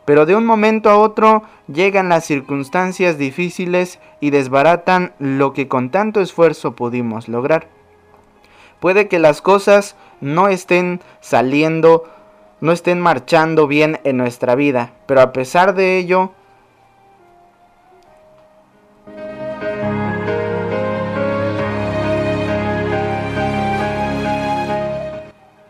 Pero 0.08 0.24
de 0.24 0.34
un 0.34 0.46
momento 0.46 0.88
a 0.88 0.96
otro 0.96 1.42
llegan 1.70 2.08
las 2.08 2.24
circunstancias 2.24 3.18
difíciles 3.18 4.00
y 4.20 4.30
desbaratan 4.30 5.12
lo 5.18 5.52
que 5.52 5.68
con 5.68 5.90
tanto 5.90 6.22
esfuerzo 6.22 6.74
pudimos 6.74 7.28
lograr. 7.28 7.66
Puede 8.80 9.06
que 9.06 9.18
las 9.18 9.42
cosas 9.42 9.96
no 10.22 10.48
estén 10.48 11.02
saliendo, 11.20 12.04
no 12.62 12.72
estén 12.72 13.02
marchando 13.02 13.66
bien 13.66 14.00
en 14.04 14.16
nuestra 14.16 14.54
vida, 14.54 14.92
pero 15.04 15.20
a 15.20 15.34
pesar 15.34 15.74
de 15.74 15.98
ello, 15.98 16.32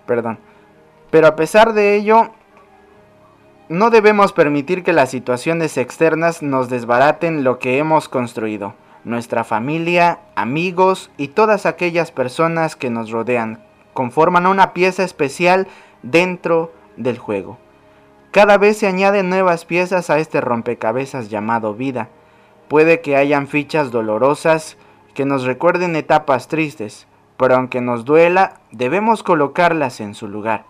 perdón, 0.06 0.38
pero 1.10 1.26
a 1.26 1.34
pesar 1.34 1.72
de 1.72 1.96
ello, 1.96 2.30
No 3.68 3.90
debemos 3.90 4.32
permitir 4.32 4.82
que 4.82 4.94
las 4.94 5.10
situaciones 5.10 5.76
externas 5.76 6.42
nos 6.42 6.70
desbaraten 6.70 7.44
lo 7.44 7.58
que 7.58 7.76
hemos 7.76 8.08
construido, 8.08 8.72
nuestra 9.04 9.44
familia, 9.44 10.20
amigos 10.36 11.10
y 11.18 11.28
todas 11.28 11.66
aquellas 11.66 12.10
personas 12.10 12.76
que 12.76 12.88
nos 12.88 13.10
rodean 13.10 13.62
conforman 13.92 14.46
una 14.46 14.72
pieza 14.72 15.04
especial 15.04 15.66
dentro 16.02 16.72
del 16.96 17.18
juego. 17.18 17.58
Cada 18.30 18.56
vez 18.56 18.78
se 18.78 18.86
añaden 18.86 19.28
nuevas 19.28 19.66
piezas 19.66 20.08
a 20.08 20.18
este 20.18 20.40
rompecabezas 20.40 21.28
llamado 21.28 21.74
vida. 21.74 22.08
Puede 22.68 23.02
que 23.02 23.16
hayan 23.16 23.48
fichas 23.48 23.90
dolorosas 23.90 24.78
que 25.12 25.26
nos 25.26 25.44
recuerden 25.44 25.94
etapas 25.94 26.48
tristes, 26.48 27.06
pero 27.36 27.56
aunque 27.56 27.82
nos 27.82 28.06
duela, 28.06 28.60
debemos 28.72 29.22
colocarlas 29.22 30.00
en 30.00 30.14
su 30.14 30.26
lugar 30.26 30.64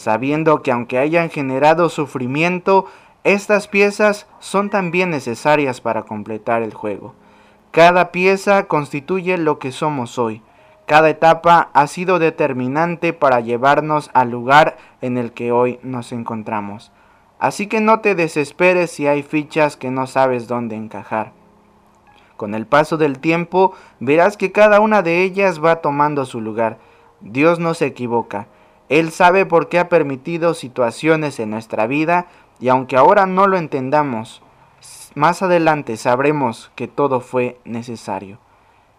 sabiendo 0.00 0.62
que 0.62 0.72
aunque 0.72 0.96
hayan 0.96 1.28
generado 1.28 1.90
sufrimiento, 1.90 2.86
estas 3.22 3.68
piezas 3.68 4.26
son 4.38 4.70
también 4.70 5.10
necesarias 5.10 5.82
para 5.82 6.04
completar 6.04 6.62
el 6.62 6.72
juego. 6.72 7.12
Cada 7.70 8.10
pieza 8.10 8.62
constituye 8.62 9.36
lo 9.36 9.58
que 9.58 9.72
somos 9.72 10.18
hoy. 10.18 10.40
Cada 10.86 11.10
etapa 11.10 11.68
ha 11.74 11.86
sido 11.86 12.18
determinante 12.18 13.12
para 13.12 13.40
llevarnos 13.40 14.08
al 14.14 14.30
lugar 14.30 14.78
en 15.02 15.18
el 15.18 15.32
que 15.32 15.52
hoy 15.52 15.78
nos 15.82 16.12
encontramos. 16.12 16.92
Así 17.38 17.66
que 17.66 17.82
no 17.82 18.00
te 18.00 18.14
desesperes 18.14 18.90
si 18.90 19.06
hay 19.06 19.22
fichas 19.22 19.76
que 19.76 19.90
no 19.90 20.06
sabes 20.06 20.48
dónde 20.48 20.76
encajar. 20.76 21.32
Con 22.38 22.54
el 22.54 22.66
paso 22.66 22.96
del 22.96 23.18
tiempo 23.18 23.74
verás 23.98 24.38
que 24.38 24.50
cada 24.50 24.80
una 24.80 25.02
de 25.02 25.24
ellas 25.24 25.62
va 25.62 25.82
tomando 25.82 26.24
su 26.24 26.40
lugar. 26.40 26.78
Dios 27.20 27.58
no 27.58 27.74
se 27.74 27.84
equivoca. 27.84 28.46
Él 28.90 29.12
sabe 29.12 29.46
por 29.46 29.68
qué 29.68 29.78
ha 29.78 29.88
permitido 29.88 30.52
situaciones 30.52 31.38
en 31.38 31.48
nuestra 31.48 31.86
vida 31.86 32.26
y 32.58 32.70
aunque 32.70 32.96
ahora 32.96 33.24
no 33.24 33.46
lo 33.46 33.56
entendamos, 33.56 34.42
más 35.14 35.42
adelante 35.42 35.96
sabremos 35.96 36.72
que 36.74 36.88
todo 36.88 37.20
fue 37.20 37.60
necesario. 37.64 38.40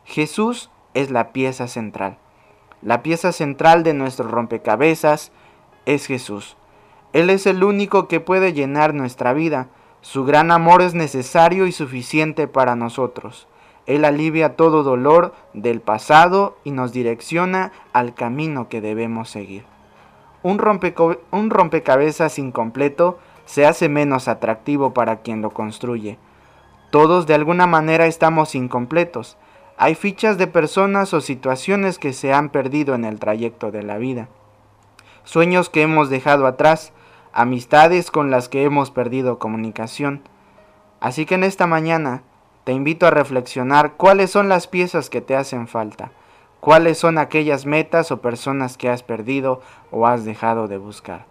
Jesús 0.05 0.69
es 0.93 1.11
la 1.11 1.33
pieza 1.33 1.67
central. 1.67 2.17
La 2.81 3.03
pieza 3.03 3.33
central 3.33 3.83
de 3.83 3.93
nuestro 3.93 4.29
rompecabezas 4.29 5.33
es 5.85 6.05
Jesús. 6.05 6.55
Él 7.11 7.29
es 7.29 7.45
el 7.45 7.61
único 7.61 8.07
que 8.07 8.21
puede 8.21 8.53
llenar 8.53 8.93
nuestra 8.93 9.33
vida. 9.33 9.67
Su 9.99 10.23
gran 10.23 10.51
amor 10.51 10.81
es 10.81 10.93
necesario 10.93 11.67
y 11.67 11.73
suficiente 11.73 12.47
para 12.47 12.77
nosotros. 12.77 13.49
Él 13.87 14.05
alivia 14.05 14.55
todo 14.55 14.83
dolor 14.83 15.33
del 15.53 15.81
pasado 15.81 16.57
y 16.63 16.71
nos 16.71 16.93
direcciona 16.93 17.73
al 17.91 18.13
camino 18.13 18.69
que 18.69 18.79
debemos 18.79 19.29
seguir. 19.29 19.65
Un, 20.43 20.59
rompecabezas 21.49 22.39
incompleto 22.39 23.19
se 23.45 23.65
hace 23.65 23.89
menos 23.89 24.27
atractivo 24.27 24.93
para 24.93 25.17
quien 25.17 25.41
lo 25.41 25.51
construye. 25.51 26.17
Todos 26.89 27.27
de 27.27 27.35
alguna 27.35 27.67
manera 27.67 28.07
estamos 28.07 28.55
incompletos. 28.55 29.37
Hay 29.77 29.95
fichas 29.95 30.37
de 30.37 30.47
personas 30.47 31.13
o 31.13 31.21
situaciones 31.21 31.99
que 31.99 32.13
se 32.13 32.33
han 32.33 32.49
perdido 32.49 32.95
en 32.95 33.05
el 33.05 33.19
trayecto 33.19 33.71
de 33.71 33.83
la 33.83 33.97
vida. 33.97 34.29
Sueños 35.23 35.69
que 35.69 35.83
hemos 35.83 36.09
dejado 36.09 36.47
atrás, 36.47 36.91
amistades 37.33 38.09
con 38.09 38.31
las 38.31 38.49
que 38.49 38.63
hemos 38.63 38.91
perdido 38.91 39.39
comunicación. 39.39 40.21
Así 40.99 41.25
que 41.25 41.35
en 41.35 41.43
esta 41.43 41.67
mañana 41.67 42.23
te 42.63 42.73
invito 42.73 43.07
a 43.07 43.11
reflexionar 43.11 43.93
cuáles 43.93 44.31
son 44.31 44.49
las 44.49 44.67
piezas 44.67 45.09
que 45.09 45.21
te 45.21 45.35
hacen 45.35 45.67
falta 45.67 46.11
cuáles 46.61 46.97
son 46.99 47.17
aquellas 47.17 47.65
metas 47.65 48.11
o 48.11 48.21
personas 48.21 48.77
que 48.77 48.87
has 48.87 49.03
perdido 49.03 49.61
o 49.91 50.07
has 50.07 50.23
dejado 50.23 50.69
de 50.69 50.77
buscar. 50.77 51.25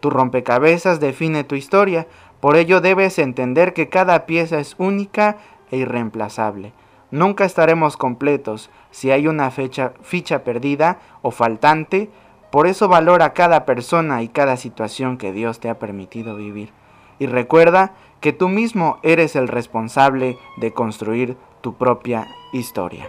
Tu 0.00 0.08
rompecabezas 0.08 1.00
define 1.00 1.44
tu 1.44 1.56
historia, 1.56 2.06
por 2.40 2.56
ello 2.56 2.80
debes 2.80 3.18
entender 3.18 3.74
que 3.74 3.88
cada 3.88 4.24
pieza 4.24 4.58
es 4.60 4.76
única 4.78 5.36
e 5.70 5.78
irreemplazable. 5.78 6.72
Nunca 7.10 7.44
estaremos 7.44 7.96
completos 7.96 8.70
si 8.90 9.10
hay 9.10 9.26
una 9.28 9.50
fecha, 9.50 9.92
ficha 10.02 10.44
perdida 10.44 10.98
o 11.22 11.30
faltante, 11.30 12.08
por 12.50 12.66
eso 12.66 12.88
valora 12.88 13.32
cada 13.32 13.64
persona 13.64 14.22
y 14.22 14.28
cada 14.28 14.56
situación 14.56 15.18
que 15.18 15.32
Dios 15.32 15.60
te 15.60 15.68
ha 15.68 15.78
permitido 15.78 16.36
vivir. 16.36 16.72
Y 17.18 17.26
recuerda 17.26 17.94
que 18.20 18.32
tú 18.32 18.48
mismo 18.48 18.98
eres 19.02 19.34
el 19.34 19.48
responsable 19.48 20.38
de 20.58 20.72
construir 20.72 21.36
tu 21.60 21.74
propia 21.74 22.28
historia. 22.52 23.08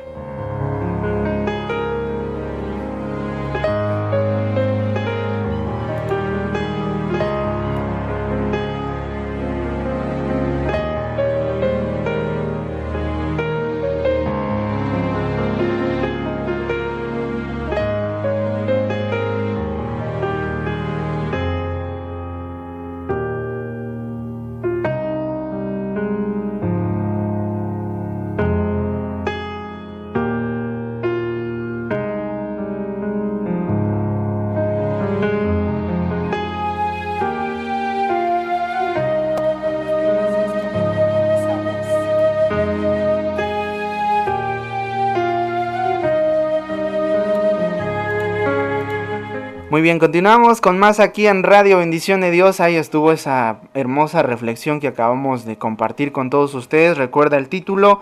Bien, 49.87 49.99
continuamos 49.99 50.59
con 50.59 50.77
más 50.77 50.99
aquí 50.99 51.27
en 51.27 51.43
Radio 51.43 51.77
Bendición 51.77 52.19
de 52.19 52.29
Dios. 52.29 52.59
Ahí 52.59 52.75
estuvo 52.75 53.13
esa 53.13 53.61
hermosa 53.73 54.21
reflexión 54.21 54.81
que 54.81 54.89
acabamos 54.89 55.45
de 55.45 55.57
compartir 55.57 56.11
con 56.11 56.29
todos 56.29 56.55
ustedes. 56.55 56.97
Recuerda 56.97 57.37
el 57.37 57.47
título, 57.47 58.01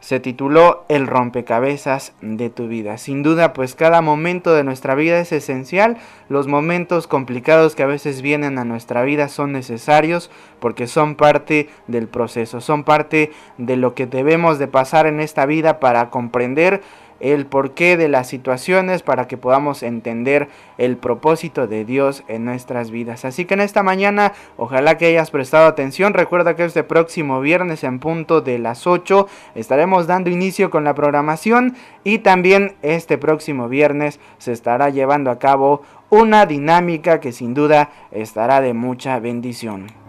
se 0.00 0.20
tituló 0.20 0.84
El 0.90 1.06
rompecabezas 1.06 2.12
de 2.20 2.50
tu 2.50 2.68
vida. 2.68 2.98
Sin 2.98 3.22
duda, 3.22 3.54
pues 3.54 3.74
cada 3.74 4.02
momento 4.02 4.52
de 4.52 4.64
nuestra 4.64 4.94
vida 4.94 5.18
es 5.18 5.32
esencial. 5.32 5.96
Los 6.28 6.46
momentos 6.46 7.06
complicados 7.06 7.74
que 7.74 7.84
a 7.84 7.86
veces 7.86 8.20
vienen 8.20 8.58
a 8.58 8.66
nuestra 8.66 9.02
vida 9.02 9.28
son 9.28 9.52
necesarios 9.52 10.30
porque 10.60 10.86
son 10.86 11.14
parte 11.14 11.70
del 11.86 12.06
proceso, 12.06 12.60
son 12.60 12.84
parte 12.84 13.32
de 13.56 13.78
lo 13.78 13.94
que 13.94 14.04
debemos 14.04 14.58
de 14.58 14.66
pasar 14.66 15.06
en 15.06 15.20
esta 15.20 15.46
vida 15.46 15.80
para 15.80 16.10
comprender 16.10 16.82
el 17.20 17.46
porqué 17.46 17.96
de 17.96 18.08
las 18.08 18.28
situaciones 18.28 19.02
para 19.02 19.26
que 19.26 19.36
podamos 19.36 19.82
entender 19.82 20.48
el 20.78 20.96
propósito 20.96 21.66
de 21.66 21.84
Dios 21.84 22.24
en 22.28 22.44
nuestras 22.44 22.90
vidas. 22.90 23.24
Así 23.24 23.44
que 23.44 23.54
en 23.54 23.60
esta 23.60 23.82
mañana, 23.82 24.32
ojalá 24.56 24.98
que 24.98 25.06
hayas 25.06 25.30
prestado 25.30 25.66
atención. 25.66 26.14
Recuerda 26.14 26.56
que 26.56 26.64
este 26.64 26.84
próximo 26.84 27.40
viernes 27.40 27.84
en 27.84 27.98
punto 27.98 28.40
de 28.40 28.58
las 28.58 28.86
8 28.86 29.28
estaremos 29.54 30.06
dando 30.06 30.30
inicio 30.30 30.70
con 30.70 30.84
la 30.84 30.94
programación 30.94 31.76
y 32.02 32.18
también 32.18 32.74
este 32.82 33.18
próximo 33.18 33.68
viernes 33.68 34.20
se 34.38 34.52
estará 34.52 34.90
llevando 34.90 35.30
a 35.30 35.38
cabo 35.38 35.82
una 36.10 36.46
dinámica 36.46 37.20
que 37.20 37.32
sin 37.32 37.54
duda 37.54 37.90
estará 38.12 38.60
de 38.60 38.74
mucha 38.74 39.18
bendición. 39.18 40.03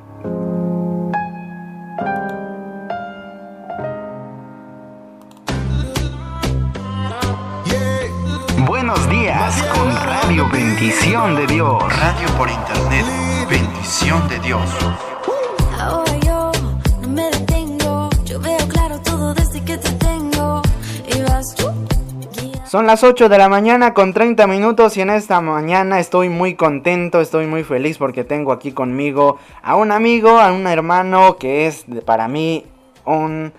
Con 9.46 9.96
Radio 9.96 10.50
Bendición 10.50 11.36
de 11.36 11.46
Dios. 11.46 11.84
Radio 12.00 12.28
por 12.36 12.50
internet. 12.50 13.06
Bendición 13.48 14.28
de 14.28 14.40
Dios. 14.40 14.60
Ahora 15.80 16.18
yo 16.26 16.52
no 17.04 17.08
me 17.10 17.30
detengo. 17.30 18.10
Yo 18.24 18.40
veo 18.40 18.68
claro 18.68 19.00
todo 19.02 19.36
desde 19.36 19.64
que 19.64 19.78
te 19.78 19.92
tengo. 19.92 20.64
Y 21.16 21.22
vas 21.22 21.54
tú. 21.54 21.72
Son 22.66 22.88
las 22.88 23.04
8 23.04 23.30
de 23.30 23.38
la 23.38 23.48
mañana 23.48 23.94
con 23.94 24.14
30 24.14 24.48
minutos 24.48 24.98
y 24.98 25.02
en 25.02 25.12
esta 25.12 25.40
mañana 25.42 26.00
estoy 26.00 26.30
muy 26.30 26.56
contento, 26.56 27.22
estoy 27.22 27.46
muy 27.46 27.64
feliz 27.64 28.00
porque 28.00 28.24
tengo 28.24 28.52
aquí 28.52 28.72
conmigo 28.72 29.38
a 29.62 29.76
un 29.76 29.92
amigo, 29.92 30.40
a 30.40 30.52
un 30.52 30.66
hermano 30.66 31.38
que 31.38 31.68
es 31.68 31.86
para 32.04 32.28
mí 32.28 32.66
un... 33.06 33.54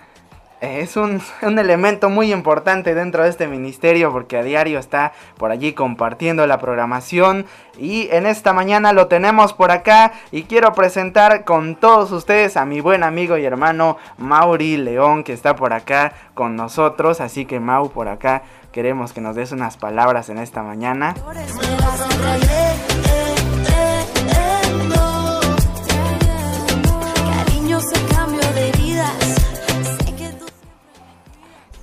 Es 0.60 0.96
un, 0.96 1.20
un 1.42 1.58
elemento 1.58 2.08
muy 2.08 2.32
importante 2.32 2.94
dentro 2.94 3.22
de 3.22 3.28
este 3.28 3.46
ministerio 3.46 4.10
porque 4.10 4.38
a 4.38 4.42
diario 4.42 4.78
está 4.78 5.12
por 5.36 5.50
allí 5.50 5.74
compartiendo 5.74 6.46
la 6.46 6.58
programación. 6.58 7.44
Y 7.78 8.08
en 8.10 8.24
esta 8.24 8.54
mañana 8.54 8.94
lo 8.94 9.06
tenemos 9.06 9.52
por 9.52 9.70
acá 9.70 10.12
y 10.32 10.44
quiero 10.44 10.72
presentar 10.72 11.44
con 11.44 11.76
todos 11.76 12.10
ustedes 12.10 12.56
a 12.56 12.64
mi 12.64 12.80
buen 12.80 13.02
amigo 13.02 13.36
y 13.36 13.44
hermano 13.44 13.98
Mauri 14.16 14.78
León 14.78 15.24
que 15.24 15.34
está 15.34 15.56
por 15.56 15.74
acá 15.74 16.14
con 16.32 16.56
nosotros, 16.56 17.20
así 17.20 17.44
que 17.44 17.60
Mau 17.60 17.90
por 17.90 18.08
acá 18.08 18.42
queremos 18.72 19.12
que 19.12 19.20
nos 19.20 19.36
des 19.36 19.52
unas 19.52 19.76
palabras 19.76 20.30
en 20.30 20.38
esta 20.38 20.62
mañana. 20.62 21.14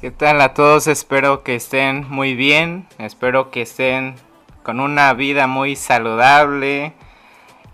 ¿Qué 0.04 0.12
tal 0.12 0.42
a 0.42 0.54
todos? 0.54 0.88
Espero 0.88 1.44
que 1.44 1.56
estén 1.56 2.06
muy 2.10 2.36
bien, 2.36 2.86
espero 2.98 3.52
que 3.52 3.62
estén 3.62 4.16
con 4.62 4.82
una 4.82 5.14
vida 5.14 5.48
muy 5.48 5.78
saludable, 5.78 6.92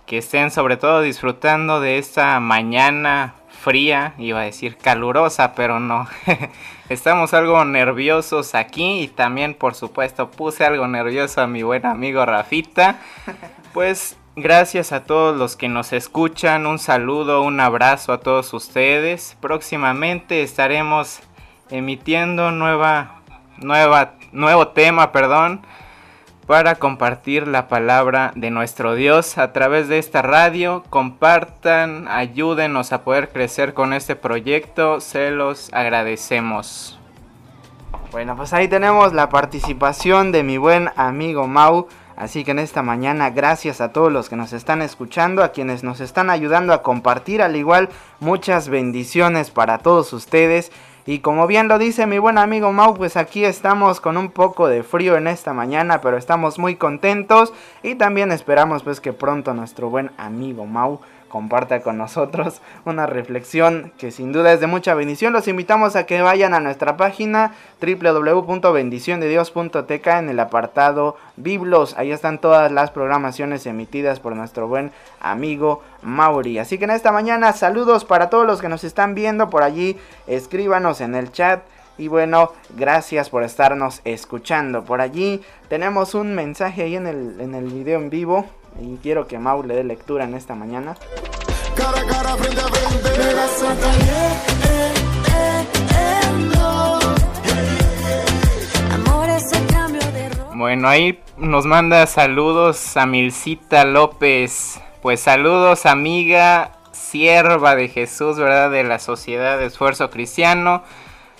que 0.05 0.19
estén 0.19 0.51
sobre 0.51 0.77
todo 0.77 1.01
disfrutando 1.01 1.79
de 1.79 1.97
esta 1.97 2.39
mañana 2.39 3.33
fría, 3.49 4.13
iba 4.19 4.41
a 4.41 4.43
decir 4.43 4.77
calurosa, 4.77 5.55
pero 5.55 5.79
no. 5.79 6.07
Estamos 6.89 7.33
algo 7.33 7.65
nerviosos 7.65 8.53
aquí 8.53 8.99
y 9.01 9.07
también 9.07 9.55
por 9.55 9.73
supuesto 9.73 10.29
puse 10.29 10.63
algo 10.63 10.87
nervioso 10.87 11.41
a 11.41 11.47
mi 11.47 11.63
buen 11.63 11.87
amigo 11.87 12.23
Rafita. 12.27 12.99
Pues 13.73 14.17
gracias 14.35 14.91
a 14.91 15.03
todos 15.03 15.37
los 15.37 15.55
que 15.55 15.69
nos 15.69 15.93
escuchan, 15.93 16.65
un 16.65 16.79
saludo, 16.79 17.43
un 17.43 17.59
abrazo 17.59 18.13
a 18.13 18.19
todos 18.19 18.51
ustedes. 18.53 19.37
Próximamente 19.41 20.41
estaremos 20.41 21.21
emitiendo 21.69 22.51
nueva 22.51 23.21
nueva 23.57 24.13
nuevo 24.31 24.69
tema, 24.69 25.11
perdón 25.11 25.61
para 26.49 26.73
compartir 26.73 27.47
la 27.47 27.67
palabra 27.67 28.31
de 28.35 28.49
nuestro 28.49 28.95
Dios 28.95 29.37
a 29.37 29.53
través 29.53 29.87
de 29.87 29.99
esta 29.99 30.23
radio. 30.23 30.83
Compartan, 30.89 32.07
ayúdenos 32.07 32.91
a 32.91 33.03
poder 33.03 33.29
crecer 33.29 33.75
con 33.75 33.93
este 33.93 34.15
proyecto. 34.15 34.99
Se 34.99 35.29
los 35.29 35.71
agradecemos. 35.73 36.97
Bueno, 38.11 38.35
pues 38.35 38.51
ahí 38.53 38.67
tenemos 38.67 39.13
la 39.13 39.29
participación 39.29 40.31
de 40.31 40.41
mi 40.41 40.57
buen 40.57 40.89
amigo 40.95 41.45
Mau. 41.45 41.87
Así 42.17 42.43
que 42.43 42.49
en 42.49 42.59
esta 42.59 42.81
mañana, 42.81 43.29
gracias 43.29 43.79
a 43.79 43.93
todos 43.93 44.11
los 44.11 44.27
que 44.27 44.35
nos 44.35 44.51
están 44.51 44.81
escuchando, 44.81 45.43
a 45.43 45.49
quienes 45.49 45.83
nos 45.83 45.99
están 45.99 46.31
ayudando 46.31 46.73
a 46.73 46.81
compartir, 46.81 47.43
al 47.43 47.55
igual 47.57 47.89
muchas 48.19 48.69
bendiciones 48.69 49.51
para 49.51 49.77
todos 49.77 50.13
ustedes. 50.13 50.71
Y 51.05 51.19
como 51.19 51.47
bien 51.47 51.67
lo 51.67 51.79
dice 51.79 52.05
mi 52.05 52.19
buen 52.19 52.37
amigo 52.37 52.71
Mau, 52.71 52.95
pues 52.95 53.17
aquí 53.17 53.45
estamos 53.45 54.01
con 54.01 54.17
un 54.17 54.29
poco 54.29 54.67
de 54.67 54.83
frío 54.83 55.17
en 55.17 55.27
esta 55.27 55.53
mañana, 55.53 56.01
pero 56.01 56.17
estamos 56.17 56.59
muy 56.59 56.75
contentos 56.75 57.53
y 57.83 57.95
también 57.95 58.31
esperamos 58.31 58.83
pues 58.83 59.01
que 59.01 59.13
pronto 59.13 59.53
nuestro 59.53 59.89
buen 59.89 60.11
amigo 60.17 60.65
Mau 60.65 60.99
comparta 61.29 61.81
con 61.81 61.97
nosotros 61.97 62.61
una 62.85 63.05
reflexión 63.05 63.93
que 63.97 64.11
sin 64.11 64.33
duda 64.33 64.51
es 64.51 64.59
de 64.59 64.67
mucha 64.67 64.93
bendición. 64.95 65.31
Los 65.31 65.47
invitamos 65.47 65.95
a 65.95 66.05
que 66.05 66.21
vayan 66.21 66.53
a 66.53 66.59
nuestra 66.59 66.97
página 66.97 67.53
www.bendiciondedios.tk 67.81 70.07
en 70.07 70.27
el 70.29 70.41
apartado 70.41 71.15
Biblos. 71.37 71.95
Ahí 71.97 72.11
están 72.11 72.39
todas 72.39 72.69
las 72.71 72.91
programaciones 72.91 73.65
emitidas 73.65 74.19
por 74.19 74.35
nuestro 74.35 74.67
buen 74.67 74.91
amigo 75.21 75.81
Mauri. 76.01 76.59
Así 76.59 76.77
que 76.77 76.85
en 76.85 76.91
esta 76.91 77.11
mañana 77.11 77.53
saludos 77.53 78.05
para 78.05 78.29
todos 78.29 78.45
los 78.45 78.61
que 78.61 78.69
nos 78.69 78.83
están 78.83 79.15
viendo 79.15 79.49
por 79.49 79.63
allí. 79.63 79.97
Escríbanos 80.27 81.01
en 81.01 81.15
el 81.15 81.31
chat. 81.31 81.61
Y 81.97 82.07
bueno, 82.07 82.53
gracias 82.77 83.29
por 83.29 83.43
estarnos 83.43 83.99
escuchando. 84.05 84.85
Por 84.85 85.01
allí 85.01 85.41
tenemos 85.67 86.13
un 86.15 86.33
mensaje 86.33 86.83
ahí 86.83 86.95
en 86.95 87.07
el, 87.07 87.41
en 87.41 87.53
el 87.55 87.65
video 87.65 87.99
en 87.99 88.09
vivo. 88.09 88.45
Y 88.79 88.95
quiero 88.97 89.27
que 89.27 89.37
Mau 89.39 89.63
le 89.63 89.75
dé 89.75 89.83
lectura 89.83 90.23
en 90.23 90.33
esta 90.35 90.55
mañana. 90.55 90.95
Cara 91.75 91.99
a 91.99 92.05
cara, 92.05 92.35
frente 92.37 92.61
a 92.61 92.67
frente. 92.67 94.19
Amor 98.93 99.29
es 99.29 99.51
el 99.53 99.67
cambio 99.67 100.01
de 100.11 100.29
ro- 100.29 100.51
Bueno, 100.55 100.87
ahí 100.87 101.19
nos 101.37 101.65
manda 101.65 102.05
saludos 102.07 102.95
a 102.97 103.05
Milcita 103.05 103.85
López. 103.85 104.79
Pues 105.01 105.21
saludos 105.21 105.85
amiga, 105.85 106.71
sierva 106.91 107.75
de 107.75 107.87
Jesús, 107.87 108.37
¿verdad? 108.37 108.69
De 108.69 108.83
la 108.83 108.99
Sociedad 108.99 109.57
de 109.57 109.65
Esfuerzo 109.65 110.09
Cristiano. 110.09 110.83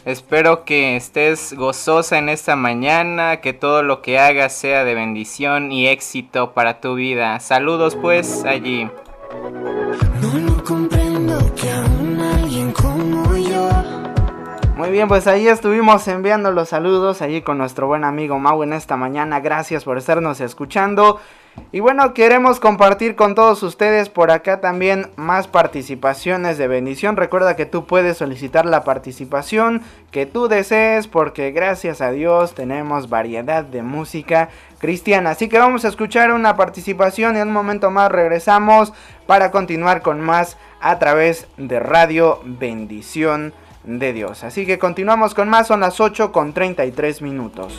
Espero 0.06 0.64
que 0.64 0.96
estés 0.96 1.54
gozosa 1.54 2.18
en 2.18 2.30
esta 2.30 2.56
mañana, 2.56 3.42
que 3.42 3.52
todo 3.52 3.84
lo 3.84 4.02
que 4.02 4.18
hagas 4.18 4.54
sea 4.54 4.86
de 4.86 4.96
bendición 4.96 5.74
y 5.74 5.88
éxito 5.88 6.54
para 6.54 6.80
tu 6.80 6.96
vida. 6.96 7.38
Saludos 7.42 7.98
pues 7.98 8.46
allí. 8.46 8.90
No 10.22 11.09
Muy 14.80 14.92
bien, 14.92 15.10
pues 15.10 15.28
ahí 15.28 15.46
estuvimos 15.46 16.08
enviando 16.08 16.54
los 16.54 16.70
saludos 16.70 17.22
allí 17.22 17.42
con 17.42 17.58
nuestro 17.58 17.88
buen 17.88 18.06
amigo 18.06 18.40
Mau 18.40 18.64
en 18.64 18.72
esta 18.72 18.96
mañana. 18.96 19.42
Gracias 19.42 19.84
por 19.84 19.98
estarnos 19.98 20.40
escuchando. 20.40 21.20
Y 21.74 21.82
bueno, 21.82 22.14
queremos 22.14 22.62
compartir 22.62 23.18
con 23.18 23.36
todos 23.36 23.62
ustedes 23.62 24.08
por 24.08 24.32
acá 24.32 24.62
también 24.62 25.10
más 25.18 25.50
participaciones 25.50 26.58
de 26.58 26.70
bendición. 26.70 27.18
Recuerda 27.18 27.58
que 27.58 27.66
tú 27.66 27.88
puedes 27.88 28.20
solicitar 28.20 28.66
la 28.66 28.86
participación 28.86 29.82
que 30.12 30.26
tú 30.26 30.48
desees 30.48 31.10
porque 31.10 31.52
gracias 31.52 32.00
a 32.00 32.12
Dios 32.12 32.56
tenemos 32.56 33.10
variedad 33.10 33.66
de 33.66 33.82
música 33.82 34.48
cristiana. 34.78 35.32
Así 35.32 35.50
que 35.50 35.60
vamos 35.60 35.84
a 35.84 35.90
escuchar 35.90 36.32
una 36.32 36.56
participación 36.56 37.36
y 37.36 37.40
en 37.40 37.50
un 37.50 37.54
momento 37.54 37.92
más 37.92 38.10
regresamos 38.10 38.94
para 39.28 39.52
continuar 39.52 40.02
con 40.02 40.22
más 40.22 40.56
a 40.80 41.00
través 41.00 41.48
de 41.58 41.82
Radio 41.82 42.40
Bendición 42.46 43.54
de 43.84 44.14
Dios. 44.14 44.44
Así 44.44 44.66
que 44.66 44.80
continuamos 44.80 45.34
con 45.34 45.50
más, 45.50 45.68
son 45.68 45.80
las 45.82 46.00
8 46.00 46.32
con 46.32 46.54
33 46.54 47.22
minutos. 47.22 47.74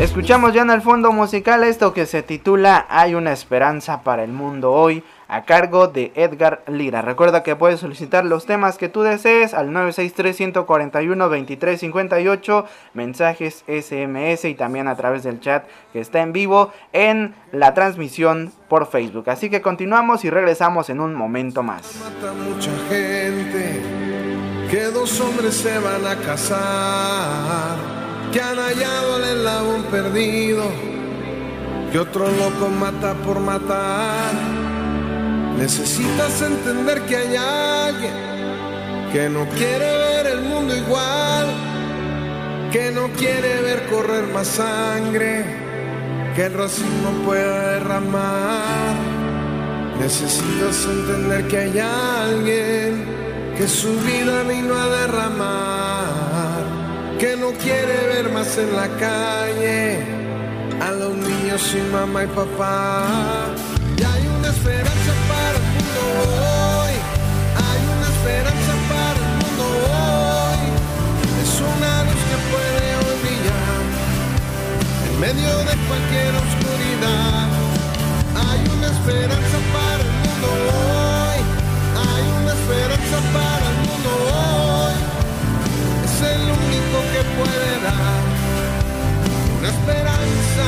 Escuchamos 0.00 0.52
ya 0.54 0.62
en 0.62 0.70
el 0.70 0.80
fondo 0.80 1.12
musical 1.12 1.62
esto 1.62 1.92
que 1.92 2.06
se 2.06 2.22
titula 2.22 2.86
Hay 2.88 3.14
una 3.14 3.32
esperanza 3.32 4.02
para 4.02 4.24
el 4.24 4.32
mundo 4.32 4.72
hoy 4.72 5.04
a 5.28 5.44
cargo 5.44 5.88
de 5.88 6.10
Edgar 6.14 6.62
Lira. 6.68 7.02
Recuerda 7.02 7.42
que 7.42 7.54
puedes 7.54 7.80
solicitar 7.80 8.24
los 8.24 8.46
temas 8.46 8.78
que 8.78 8.88
tú 8.88 9.02
desees 9.02 9.52
al 9.52 9.68
963-141-2358, 9.68 12.64
mensajes 12.94 13.62
SMS 13.68 14.46
y 14.46 14.54
también 14.54 14.88
a 14.88 14.96
través 14.96 15.22
del 15.22 15.38
chat 15.38 15.66
que 15.92 16.00
está 16.00 16.22
en 16.22 16.32
vivo 16.32 16.72
en 16.94 17.34
la 17.52 17.74
transmisión 17.74 18.54
por 18.68 18.86
Facebook. 18.86 19.28
Así 19.28 19.50
que 19.50 19.60
continuamos 19.60 20.24
y 20.24 20.30
regresamos 20.30 20.88
en 20.88 21.00
un 21.00 21.14
momento 21.14 21.62
más. 21.62 22.00
Mata 22.02 22.32
mucha 22.32 22.72
gente, 22.88 23.82
que 24.70 24.84
dos 24.86 25.20
hombres 25.20 25.54
se 25.54 25.78
van 25.78 26.06
a 26.06 26.16
casar, 26.16 27.99
que 28.32 28.40
han 28.40 28.58
hallado 28.58 29.16
el 29.16 29.38
eslabón 29.38 29.82
perdido, 29.84 30.64
que 31.90 31.98
otro 31.98 32.26
loco 32.26 32.68
mata 32.68 33.14
por 33.14 33.40
matar. 33.40 34.32
Necesitas 35.58 36.40
entender 36.42 37.02
que 37.02 37.16
hay 37.16 37.36
alguien 37.36 38.30
que 39.12 39.28
no 39.28 39.46
quiere 39.48 39.96
ver 39.98 40.26
el 40.26 40.42
mundo 40.42 40.76
igual, 40.76 41.46
que 42.72 42.90
no 42.92 43.08
quiere 43.18 43.60
ver 43.62 43.86
correr 43.90 44.26
más 44.28 44.46
sangre, 44.46 45.44
que 46.36 46.46
el 46.46 46.54
racismo 46.54 47.10
pueda 47.24 47.72
derramar. 47.72 48.94
Necesitas 49.98 50.86
entender 50.86 51.48
que 51.48 51.58
hay 51.58 51.78
alguien 51.78 53.04
que 53.58 53.68
su 53.68 53.92
vida 54.00 54.44
vino 54.44 54.74
a 54.74 54.86
derramar, 54.86 56.08
que 57.20 57.36
no 57.36 57.52
quiere 57.52 57.96
ver 58.14 58.30
más 58.30 58.56
en 58.56 58.74
la 58.74 58.88
calle 58.96 60.02
a 60.80 60.90
los 60.92 61.14
niños 61.14 61.60
sin 61.60 61.92
mamá 61.92 62.24
y 62.24 62.26
papá. 62.28 63.04
Y 63.98 64.02
hay 64.02 64.26
una 64.38 64.48
esperanza 64.48 65.12
para 65.30 65.56
el 65.60 65.66
mundo 65.74 66.00
hoy, 66.80 66.94
hay 67.68 67.80
una 67.94 68.08
esperanza 68.14 68.72
para 68.92 69.18
el 69.20 69.32
mundo 69.40 69.64
hoy. 70.00 70.62
Es 71.42 71.52
una 71.72 71.92
luz 72.08 72.22
que 72.30 72.38
puede 72.52 72.84
hoy 73.02 73.16
brillar 73.22 73.82
en 75.06 75.14
medio 75.20 75.52
de 75.68 75.74
cualquier 75.88 76.32
oscuridad. 76.44 77.48
Hay 78.48 78.60
una 78.76 78.88
esperanza 78.96 79.58
para 79.74 79.89
dar 87.44 88.22
una 89.58 89.68
esperanza 89.68 90.66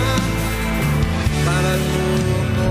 para 1.44 1.74
el 1.74 1.80
mundo. 1.92 2.66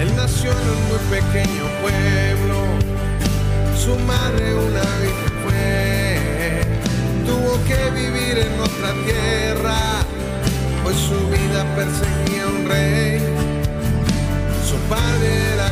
Él 0.00 0.10
nació 0.16 0.50
en 0.52 0.68
un 0.76 0.82
muy 0.88 1.02
pequeño 1.10 1.64
pueblo, 1.82 2.58
su 3.76 3.94
madre 4.00 4.54
una 4.54 4.84
virgen 5.02 5.32
fue, 5.44 6.62
tuvo 7.26 7.52
que 7.64 7.90
vivir 7.90 8.38
en 8.38 8.60
otra 8.60 8.92
tierra, 9.04 9.78
pues 10.82 10.96
su 10.96 11.28
vida 11.28 11.64
perseguía 11.74 12.46
un 12.46 12.68
rey. 12.68 13.20
Su 14.68 14.76
padre 14.88 15.28
era 15.54 15.65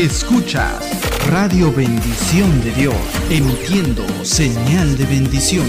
Escuchas 0.00 1.28
Radio 1.30 1.70
Bendición 1.70 2.64
de 2.64 2.70
Dios, 2.70 2.96
emitiendo 3.28 4.02
señal 4.24 4.96
de 4.96 5.04
bendición. 5.04 5.68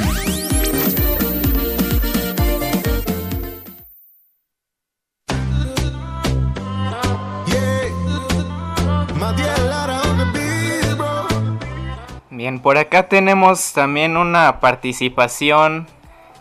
Bien, 12.30 12.62
por 12.62 12.78
acá 12.78 13.10
tenemos 13.10 13.74
también 13.74 14.16
una 14.16 14.62
participación 14.62 15.88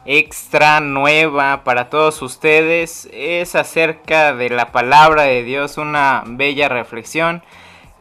extra 0.05 0.79
nueva 0.79 1.65
para 1.65 1.91
todos 1.91 2.23
ustedes. 2.23 3.09
Es 3.13 3.57
acerca 3.57 4.33
de 4.33 4.49
la 4.49 4.71
palabra 4.71 5.25
de 5.25 5.43
Dios, 5.43 5.77
una 5.77 6.23
bella 6.25 6.69
reflexión 6.69 7.43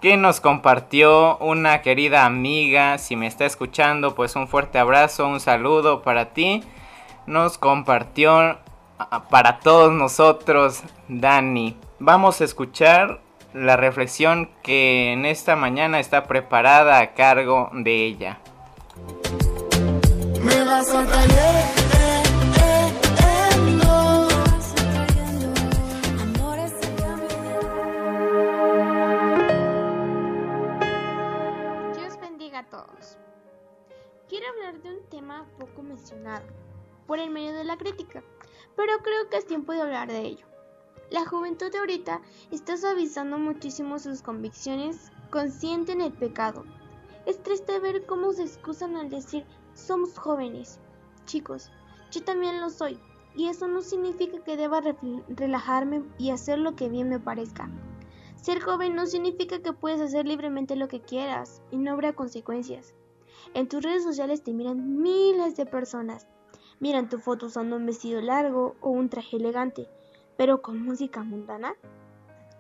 que 0.02 0.18
nos 0.18 0.40
compartió 0.40 1.38
una 1.38 1.82
querida 1.82 2.26
amiga. 2.26 2.98
Si 2.98 3.16
me 3.16 3.28
está 3.28 3.46
escuchando, 3.46 4.16
pues 4.16 4.36
un 4.36 4.48
fuerte 4.48 4.80
abrazo, 4.80 5.28
un 5.28 5.40
saludo 5.40 6.02
para 6.02 6.34
ti. 6.34 6.64
Nos 7.28 7.58
compartió 7.58 8.58
ah, 8.98 9.24
para 9.30 9.60
todos 9.60 9.92
nosotros, 9.92 10.82
Dani. 11.08 11.78
Vamos 12.00 12.42
a 12.42 12.46
escuchar 12.46 13.20
la 13.54 13.78
reflexión 13.78 14.50
que 14.64 15.12
en 15.12 15.26
esta 15.26 15.56
mañana 15.56 16.00
está 16.00 16.24
preparada 16.26 17.00
a 17.00 17.14
cargo 17.14 17.70
de 17.74 18.06
ella. 18.06 18.40
Me 20.42 20.64
vas 20.64 20.94
hablar 34.70 34.84
de 34.84 34.98
un 34.98 35.10
tema 35.10 35.48
poco 35.58 35.82
mencionado 35.82 36.46
por 37.08 37.20
el 37.20 37.32
medio 37.32 37.54
de 37.54 37.64
la 37.64 37.78
crítica, 37.78 38.24
pero 38.76 39.00
creo 39.00 39.30
que 39.30 39.38
es 39.38 39.48
tiempo 39.48 39.72
de 39.74 39.82
hablar 39.82 40.10
de 40.10 40.22
ello. 40.22 40.46
La 41.10 41.26
juventud 41.26 41.72
de 41.72 41.80
ahorita 41.80 42.22
está 42.52 42.78
suavizando 42.78 43.40
muchísimo 43.40 43.98
sus 43.98 44.22
convicciones, 44.22 45.12
consciente 45.32 45.94
en 45.94 46.02
el 46.02 46.14
pecado. 46.14 46.66
Es 47.26 47.42
triste 47.42 47.80
ver 47.80 48.06
cómo 48.06 48.32
se 48.32 48.44
excusan 48.44 48.96
al 48.96 49.10
decir 49.10 49.44
somos 49.74 50.18
jóvenes. 50.20 50.80
Chicos, 51.26 51.72
yo 52.12 52.24
también 52.24 52.62
lo 52.62 52.70
soy, 52.70 53.00
y 53.36 53.48
eso 53.48 53.68
no 53.68 53.82
significa 53.82 54.44
que 54.44 54.56
deba 54.56 54.82
re- 54.82 54.96
relajarme 55.30 56.04
y 56.20 56.30
hacer 56.30 56.60
lo 56.60 56.76
que 56.76 56.90
bien 56.90 57.10
me 57.10 57.20
parezca. 57.20 57.70
Ser 58.36 58.62
joven 58.62 58.96
no 58.96 59.08
significa 59.08 59.60
que 59.60 59.74
puedes 59.74 60.00
hacer 60.00 60.28
libremente 60.28 60.76
lo 60.76 60.88
que 60.88 61.02
quieras 61.02 61.62
y 61.72 61.78
no 61.78 61.92
habrá 61.92 62.14
consecuencias. 62.14 62.94
En 63.54 63.68
tus 63.68 63.84
redes 63.84 64.04
sociales 64.04 64.44
te 64.44 64.54
miran 64.54 65.02
miles 65.02 65.56
de 65.56 65.66
personas. 65.66 66.28
Miran 66.80 67.10
tu 67.10 67.20
foto 67.20 67.48
usando 67.48 67.76
un 67.76 67.86
vestido 67.86 68.22
largo 68.22 68.76
o 68.82 68.90
un 68.90 69.10
traje 69.10 69.38
elegante, 69.38 69.90
pero 70.38 70.62
con 70.62 70.82
música 70.82 71.24
mundana. 71.24 71.76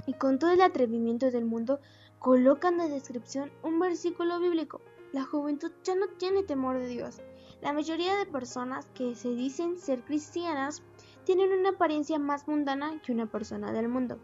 Y 0.05 0.13
con 0.13 0.39
todo 0.39 0.51
el 0.51 0.61
atrevimiento 0.61 1.31
del 1.31 1.45
mundo, 1.45 1.79
colocan 2.19 2.77
de 2.77 2.89
descripción 2.89 3.51
un 3.63 3.79
versículo 3.79 4.39
bíblico. 4.39 4.81
La 5.11 5.23
juventud 5.23 5.71
ya 5.83 5.95
no 5.95 6.07
tiene 6.17 6.43
temor 6.43 6.77
de 6.77 6.87
Dios. 6.87 7.21
La 7.61 7.73
mayoría 7.73 8.15
de 8.15 8.25
personas 8.25 8.87
que 8.93 9.15
se 9.15 9.29
dicen 9.29 9.77
ser 9.77 10.03
cristianas 10.03 10.83
tienen 11.23 11.51
una 11.51 11.69
apariencia 11.69 12.19
más 12.19 12.47
mundana 12.47 13.01
que 13.01 13.11
una 13.11 13.25
persona 13.25 13.71
del 13.71 13.87
mundo. 13.87 14.19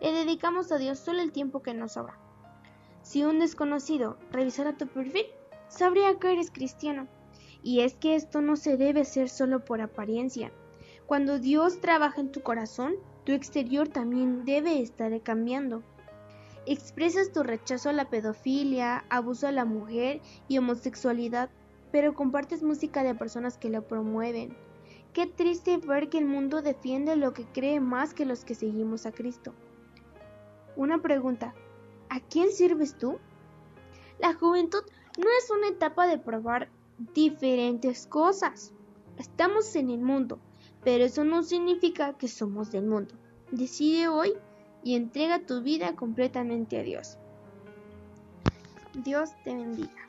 Le 0.00 0.12
dedicamos 0.12 0.70
a 0.72 0.78
Dios 0.78 0.98
solo 0.98 1.20
el 1.20 1.32
tiempo 1.32 1.62
que 1.62 1.74
nos 1.74 1.92
sobra. 1.92 2.18
Si 3.02 3.24
un 3.24 3.38
desconocido 3.38 4.18
revisara 4.30 4.76
tu 4.76 4.86
perfil, 4.86 5.26
sabría 5.70 6.18
que 6.18 6.32
eres 6.32 6.50
cristiano. 6.50 7.08
Y 7.62 7.80
es 7.80 7.94
que 7.94 8.14
esto 8.14 8.42
no 8.42 8.56
se 8.56 8.76
debe 8.76 9.00
hacer 9.00 9.28
solo 9.28 9.64
por 9.64 9.80
apariencia. 9.80 10.52
Cuando 11.06 11.38
Dios 11.38 11.80
trabaja 11.80 12.20
en 12.20 12.32
tu 12.32 12.42
corazón, 12.42 12.94
tu 13.24 13.32
exterior 13.32 13.88
también 13.88 14.44
debe 14.44 14.80
estar 14.80 15.18
cambiando. 15.22 15.82
Expresas 16.66 17.32
tu 17.32 17.42
rechazo 17.42 17.88
a 17.88 17.92
la 17.92 18.10
pedofilia, 18.10 19.04
abuso 19.08 19.46
a 19.46 19.52
la 19.52 19.64
mujer 19.64 20.20
y 20.48 20.58
homosexualidad, 20.58 21.50
pero 21.90 22.14
compartes 22.14 22.62
música 22.62 23.02
de 23.02 23.14
personas 23.14 23.58
que 23.58 23.70
lo 23.70 23.86
promueven. 23.86 24.56
Qué 25.12 25.26
triste 25.26 25.78
ver 25.78 26.08
que 26.08 26.18
el 26.18 26.26
mundo 26.26 26.62
defiende 26.62 27.16
lo 27.16 27.32
que 27.32 27.44
cree 27.44 27.80
más 27.80 28.14
que 28.14 28.24
los 28.24 28.44
que 28.44 28.54
seguimos 28.54 29.06
a 29.06 29.12
Cristo. 29.12 29.54
una 30.76 31.02
pregunta. 31.02 31.54
¿A 32.08 32.20
quién 32.20 32.50
sirves 32.52 32.96
tú? 32.96 33.18
La 34.18 34.34
juventud 34.34 34.82
no 35.18 35.26
es 35.38 35.50
una 35.50 35.68
etapa 35.68 36.06
de 36.06 36.18
probar 36.18 36.68
diferentes 37.14 38.06
cosas. 38.06 38.72
Estamos 39.18 39.74
en 39.76 39.90
el 39.90 40.00
mundo, 40.00 40.38
pero 40.84 41.04
eso 41.04 41.24
no 41.24 41.42
significa 41.42 42.14
que 42.14 42.28
somos 42.28 42.70
del 42.70 42.86
mundo. 42.86 43.14
Decide 43.50 44.08
hoy 44.08 44.34
y 44.82 44.94
entrega 44.96 45.40
tu 45.40 45.62
vida 45.62 45.94
completamente 45.94 46.78
a 46.78 46.82
Dios. 46.82 47.18
Dios 48.94 49.30
te 49.44 49.54
bendiga. 49.54 50.06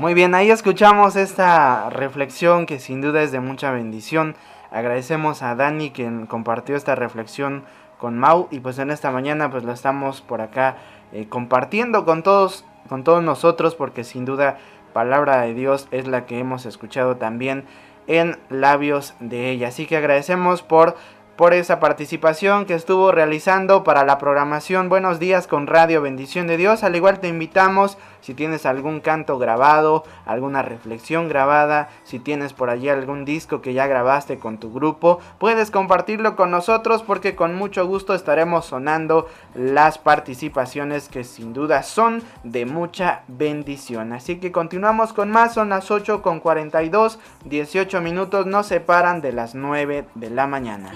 Muy 0.00 0.14
bien, 0.14 0.34
ahí 0.34 0.50
escuchamos 0.50 1.14
esta 1.14 1.90
reflexión 1.90 2.64
que 2.64 2.78
sin 2.78 3.02
duda 3.02 3.20
es 3.20 3.32
de 3.32 3.40
mucha 3.40 3.70
bendición. 3.70 4.34
Agradecemos 4.70 5.42
a 5.42 5.54
Dani 5.54 5.90
quien 5.90 6.24
compartió 6.24 6.74
esta 6.74 6.94
reflexión 6.94 7.64
con 7.98 8.18
Mau 8.18 8.48
y 8.50 8.60
pues 8.60 8.78
en 8.78 8.90
esta 8.90 9.10
mañana 9.10 9.50
pues 9.50 9.62
lo 9.62 9.72
estamos 9.72 10.22
por 10.22 10.40
acá 10.40 10.78
eh, 11.12 11.26
compartiendo 11.28 12.06
con 12.06 12.22
todos, 12.22 12.64
con 12.88 13.04
todos 13.04 13.22
nosotros 13.22 13.74
porque 13.74 14.02
sin 14.02 14.24
duda 14.24 14.56
palabra 14.94 15.42
de 15.42 15.52
Dios 15.52 15.86
es 15.90 16.08
la 16.08 16.24
que 16.24 16.38
hemos 16.38 16.64
escuchado 16.64 17.18
también 17.18 17.66
en 18.06 18.38
labios 18.48 19.12
de 19.20 19.50
ella. 19.50 19.68
Así 19.68 19.84
que 19.84 19.98
agradecemos 19.98 20.62
por 20.62 20.96
por 21.40 21.54
esa 21.54 21.80
participación 21.80 22.66
que 22.66 22.74
estuvo 22.74 23.12
realizando 23.12 23.82
para 23.82 24.04
la 24.04 24.18
programación 24.18 24.90
Buenos 24.90 25.18
días 25.18 25.46
con 25.46 25.66
Radio 25.66 26.02
Bendición 26.02 26.46
de 26.46 26.58
Dios. 26.58 26.84
Al 26.84 26.96
igual 26.96 27.18
te 27.18 27.28
invitamos 27.28 27.96
si 28.20 28.34
tienes 28.34 28.66
algún 28.66 29.00
canto 29.00 29.38
grabado, 29.38 30.04
alguna 30.26 30.62
reflexión 30.62 31.28
grabada, 31.28 31.88
si 32.04 32.18
tienes 32.18 32.52
por 32.52 32.70
allí 32.70 32.88
algún 32.88 33.24
disco 33.24 33.60
que 33.60 33.74
ya 33.74 33.86
grabaste 33.86 34.38
con 34.38 34.58
tu 34.58 34.72
grupo, 34.72 35.20
puedes 35.38 35.70
compartirlo 35.70 36.36
con 36.36 36.50
nosotros 36.50 37.02
porque 37.02 37.34
con 37.34 37.54
mucho 37.54 37.86
gusto 37.86 38.14
estaremos 38.14 38.66
sonando 38.66 39.28
las 39.54 39.98
participaciones 39.98 41.08
que 41.08 41.24
sin 41.24 41.52
duda 41.52 41.82
son 41.82 42.22
de 42.44 42.66
mucha 42.66 43.22
bendición. 43.28 44.12
Así 44.12 44.36
que 44.36 44.52
continuamos 44.52 45.12
con 45.12 45.30
más, 45.30 45.54
son 45.54 45.70
las 45.70 45.90
8 45.90 46.22
con 46.22 46.40
42, 46.40 47.18
18 47.44 48.00
minutos 48.00 48.46
nos 48.46 48.66
separan 48.66 49.20
de 49.20 49.32
las 49.32 49.54
9 49.54 50.06
de 50.14 50.30
la 50.30 50.46
mañana. 50.46 50.92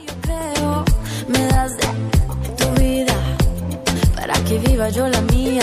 me 1.29 1.47
das 1.47 1.77
de 1.77 2.49
tu 2.57 2.81
vida 2.81 3.15
para 4.15 4.35
que 4.45 4.59
viva 4.59 4.89
yo 4.89 5.09
la 5.09 5.21
mía. 5.23 5.63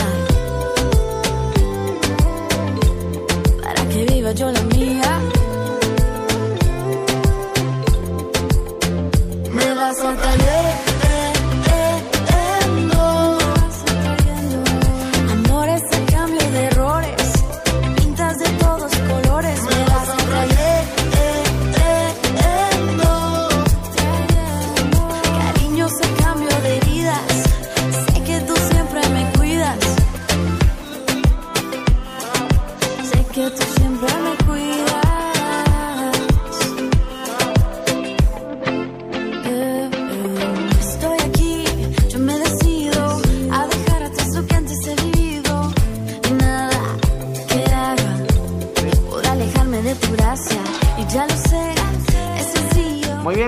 Que 3.91 4.05
viva 4.05 4.31
yo 4.31 4.49
la 4.51 4.61
mía. 4.63 5.19
Me 9.51 9.73
vas 9.73 9.99
atrayendo. 9.99 10.90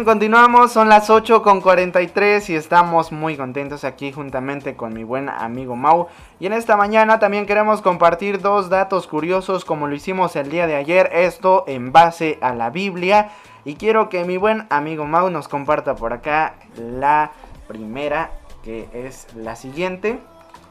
Continuamos, 0.05 0.71
son 0.71 0.89
las 0.89 1.09
8 1.09 1.41
con 1.41 1.61
43 1.61 2.49
y 2.49 2.55
estamos 2.55 3.11
muy 3.11 3.37
contentos 3.37 3.83
aquí 3.83 4.11
juntamente 4.11 4.75
con 4.75 4.93
mi 4.93 5.03
buen 5.03 5.29
amigo 5.29 5.75
Mau. 5.75 6.07
Y 6.39 6.45
en 6.45 6.53
esta 6.53 6.75
mañana 6.77 7.19
también 7.19 7.45
queremos 7.45 7.81
compartir 7.81 8.41
dos 8.41 8.69
datos 8.69 9.07
curiosos 9.07 9.65
como 9.65 9.87
lo 9.87 9.95
hicimos 9.95 10.35
el 10.35 10.49
día 10.49 10.67
de 10.67 10.75
ayer, 10.75 11.09
esto 11.13 11.63
en 11.67 11.91
base 11.91 12.37
a 12.41 12.53
la 12.53 12.69
Biblia. 12.69 13.31
Y 13.65 13.75
quiero 13.75 14.09
que 14.09 14.25
mi 14.25 14.37
buen 14.37 14.67
amigo 14.69 15.05
Mau 15.05 15.29
nos 15.29 15.47
comparta 15.47 15.95
por 15.95 16.13
acá 16.13 16.55
la 16.77 17.31
primera, 17.67 18.31
que 18.63 18.89
es 18.93 19.27
la 19.35 19.55
siguiente. 19.55 20.19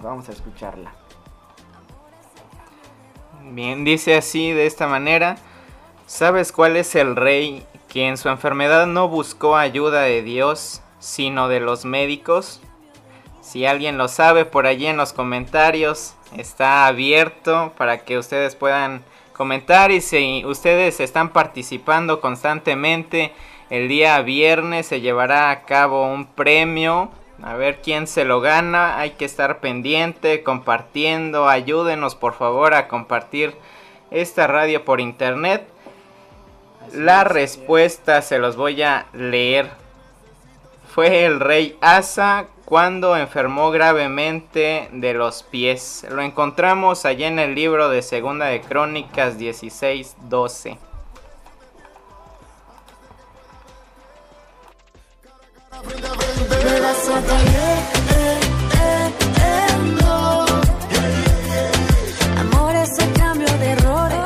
Vamos 0.02 0.28
a 0.28 0.32
escucharla. 0.32 0.92
Bien, 3.50 3.84
dice 3.84 4.16
así 4.16 4.52
de 4.52 4.66
esta 4.66 4.86
manera. 4.86 5.36
¿Sabes 6.06 6.52
cuál 6.52 6.76
es 6.76 6.94
el 6.94 7.16
rey 7.16 7.66
que 7.92 8.08
en 8.08 8.16
su 8.16 8.30
enfermedad 8.30 8.86
no 8.86 9.06
buscó 9.06 9.54
ayuda 9.54 10.00
de 10.00 10.22
Dios, 10.22 10.80
sino 10.98 11.48
de 11.48 11.60
los 11.60 11.84
médicos? 11.84 12.62
Si 13.42 13.66
alguien 13.66 13.98
lo 13.98 14.08
sabe 14.08 14.46
por 14.46 14.66
allí 14.66 14.86
en 14.86 14.96
los 14.96 15.12
comentarios, 15.12 16.14
está 16.34 16.86
abierto 16.86 17.74
para 17.76 17.98
que 17.98 18.16
ustedes 18.16 18.56
puedan 18.56 19.04
comentar 19.34 19.90
y 19.90 20.00
si 20.00 20.42
ustedes 20.46 21.00
están 21.00 21.34
participando 21.34 22.22
constantemente, 22.22 23.34
el 23.68 23.88
día 23.88 24.18
viernes 24.22 24.86
se 24.86 25.02
llevará 25.02 25.50
a 25.50 25.64
cabo 25.64 26.06
un 26.06 26.24
premio. 26.24 27.10
A 27.42 27.56
ver 27.56 27.82
quién 27.82 28.06
se 28.06 28.24
lo 28.24 28.40
gana. 28.40 28.98
Hay 29.00 29.10
que 29.10 29.26
estar 29.26 29.60
pendiente, 29.60 30.42
compartiendo. 30.42 31.46
Ayúdenos 31.46 32.14
por 32.14 32.32
favor 32.32 32.72
a 32.72 32.88
compartir 32.88 33.54
esta 34.10 34.46
radio 34.46 34.82
por 34.82 35.02
internet. 35.02 35.71
La 36.92 37.24
respuesta 37.24 38.22
se 38.22 38.38
los 38.38 38.56
voy 38.56 38.82
a 38.82 39.06
leer. 39.12 39.70
Fue 40.94 41.24
el 41.24 41.40
rey 41.40 41.78
Asa 41.80 42.46
cuando 42.64 43.16
enfermó 43.16 43.70
gravemente 43.70 44.88
de 44.92 45.14
los 45.14 45.42
pies. 45.42 46.06
Lo 46.10 46.22
encontramos 46.22 47.04
allá 47.04 47.28
en 47.28 47.38
el 47.38 47.54
libro 47.54 47.88
de 47.88 48.02
Segunda 48.02 48.46
de 48.46 48.60
Crónicas 48.60 49.38
16:12. 49.38 50.78
Me 56.64 56.80
vas 56.80 57.08
atrayendo. 57.08 57.62
Amores 62.38 62.98
a 63.00 63.12
cambio 63.18 63.48
de 63.58 63.70
errores. 63.72 64.21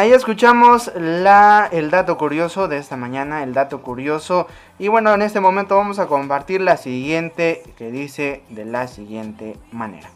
Ahí 0.00 0.12
escuchamos 0.12 0.90
la, 0.96 1.68
el 1.70 1.90
dato 1.90 2.16
curioso 2.16 2.68
de 2.68 2.78
esta 2.78 2.96
mañana, 2.96 3.42
el 3.42 3.52
dato 3.52 3.82
curioso. 3.82 4.46
Y 4.78 4.88
bueno, 4.88 5.12
en 5.12 5.20
este 5.20 5.40
momento 5.40 5.76
vamos 5.76 5.98
a 5.98 6.06
compartir 6.06 6.62
la 6.62 6.78
siguiente 6.78 7.62
que 7.76 7.90
dice 7.90 8.42
de 8.48 8.64
la 8.64 8.88
siguiente 8.88 9.58
manera. 9.72 10.08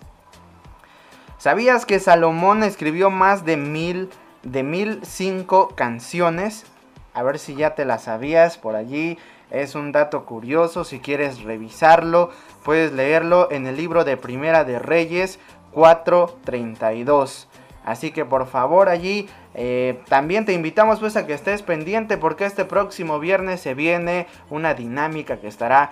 ¿Sabías 1.37 1.85
que 1.85 2.01
Salomón 2.01 2.63
escribió 2.63 3.11
más 3.11 3.45
de 3.45 3.59
mil, 3.59 4.09
de 4.43 4.63
mil 4.63 5.01
cinco 5.05 5.69
canciones? 5.75 6.65
A 7.13 7.23
ver 7.23 7.39
si 7.39 7.55
ya 7.55 7.75
te 7.75 7.85
la 7.85 7.99
sabías 7.99 8.57
por 8.57 8.77
allí. 8.77 9.19
Es 9.51 9.75
un 9.75 9.93
dato 9.93 10.25
curioso, 10.25 10.85
si 10.85 10.99
quieres 10.99 11.43
revisarlo, 11.43 12.31
puedes 12.65 12.93
leerlo 12.93 13.51
en 13.51 13.67
el 13.67 13.77
libro 13.77 14.05
de 14.05 14.17
Primera 14.17 14.65
de 14.65 14.79
Reyes 14.79 15.39
432. 15.73 17.49
Así 17.85 18.11
que 18.11 18.25
por 18.25 18.47
favor 18.47 18.89
allí 18.89 19.29
eh, 19.55 20.01
también 20.09 20.45
te 20.45 20.53
invitamos 20.53 21.01
pues 21.01 21.17
a 21.17 21.27
que 21.27 21.35
estés 21.35 21.63
pendiente 21.63 22.17
porque 22.17 22.47
este 22.47 22.65
próximo 22.65 23.19
viernes 23.19 23.61
se 23.61 23.75
viene 23.75 24.27
una 24.51 24.75
dinámica 24.75 25.39
que 25.39 25.49
estará 25.49 25.91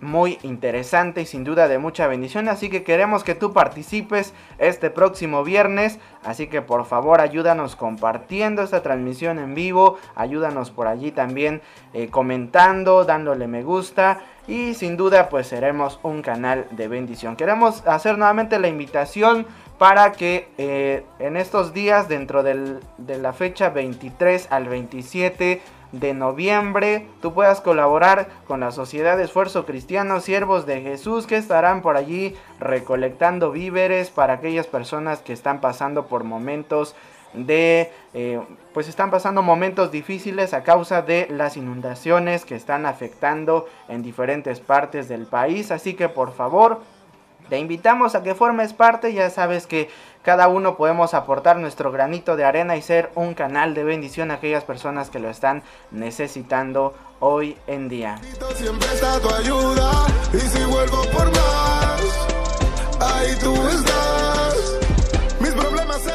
muy 0.00 0.38
interesante 0.42 1.22
y 1.22 1.26
sin 1.26 1.44
duda 1.44 1.68
de 1.68 1.78
mucha 1.78 2.06
bendición. 2.06 2.48
Así 2.48 2.68
que 2.68 2.82
queremos 2.82 3.24
que 3.24 3.34
tú 3.34 3.52
participes 3.52 4.34
este 4.58 4.90
próximo 4.90 5.44
viernes. 5.44 5.98
Así 6.24 6.46
que 6.46 6.62
por 6.62 6.84
favor 6.84 7.20
ayúdanos 7.20 7.76
compartiendo 7.76 8.62
esta 8.62 8.82
transmisión 8.82 9.38
en 9.38 9.54
vivo. 9.54 9.98
Ayúdanos 10.14 10.70
por 10.70 10.86
allí 10.86 11.10
también 11.10 11.62
eh, 11.92 12.08
comentando, 12.08 13.04
dándole 13.04 13.46
me 13.46 13.62
gusta. 13.62 14.20
Y 14.46 14.74
sin 14.74 14.96
duda 14.96 15.28
pues 15.28 15.46
seremos 15.46 16.00
un 16.02 16.22
canal 16.22 16.66
de 16.70 16.88
bendición. 16.88 17.36
Queremos 17.36 17.86
hacer 17.86 18.16
nuevamente 18.16 18.58
la 18.58 18.68
invitación 18.68 19.46
para 19.78 20.12
que 20.12 20.48
eh, 20.58 21.04
en 21.20 21.36
estos 21.36 21.72
días 21.72 22.08
dentro 22.08 22.42
de 22.42 22.78
la 22.98 23.32
fecha 23.32 23.70
23 23.70 24.48
al 24.50 24.68
27 24.68 25.62
de 25.92 26.14
noviembre 26.14 27.06
tú 27.22 27.32
puedas 27.32 27.60
colaborar 27.60 28.28
con 28.46 28.60
la 28.60 28.72
Sociedad 28.72 29.16
de 29.16 29.24
Esfuerzo 29.24 29.64
Cristiano 29.64 30.20
Siervos 30.20 30.66
de 30.66 30.82
Jesús 30.82 31.26
que 31.26 31.36
estarán 31.36 31.80
por 31.80 31.96
allí 31.96 32.36
recolectando 32.60 33.52
víveres 33.52 34.10
para 34.10 34.34
aquellas 34.34 34.66
personas 34.66 35.20
que 35.20 35.32
están 35.32 35.60
pasando 35.60 36.06
por 36.06 36.24
momentos 36.24 36.94
de 37.32 37.90
eh, 38.14 38.40
pues 38.74 38.88
están 38.88 39.10
pasando 39.10 39.42
momentos 39.42 39.90
difíciles 39.90 40.54
a 40.54 40.62
causa 40.62 41.02
de 41.02 41.28
las 41.30 41.56
inundaciones 41.56 42.44
que 42.44 42.56
están 42.56 42.86
afectando 42.86 43.66
en 43.88 44.02
diferentes 44.02 44.60
partes 44.60 45.08
del 45.08 45.26
país. 45.26 45.70
Así 45.70 45.94
que 45.94 46.08
por 46.08 46.32
favor 46.32 46.80
te 47.48 47.58
invitamos 47.58 48.14
a 48.14 48.22
que 48.22 48.34
formes 48.34 48.72
parte, 48.72 49.12
ya 49.12 49.30
sabes 49.30 49.66
que 49.66 49.88
cada 50.22 50.48
uno 50.48 50.76
podemos 50.76 51.14
aportar 51.14 51.56
nuestro 51.56 51.90
granito 51.90 52.36
de 52.36 52.44
arena 52.44 52.76
y 52.76 52.82
ser 52.82 53.10
un 53.14 53.34
canal 53.34 53.74
de 53.74 53.84
bendición 53.84 54.30
a 54.30 54.34
aquellas 54.34 54.64
personas 54.64 55.10
que 55.10 55.18
lo 55.18 55.30
están 55.30 55.62
necesitando 55.90 56.94
hoy 57.20 57.56
en 57.66 57.88
día. 57.88 58.20
Siempre 58.54 58.88
tu 59.22 59.34
ayuda 59.34 59.90
y 60.32 60.38
si 60.38 60.64
vuelvo 60.64 61.02
por 61.12 61.30
más, 61.30 62.02
ahí 63.00 63.34
tú 63.40 63.54
estás. 63.68 64.37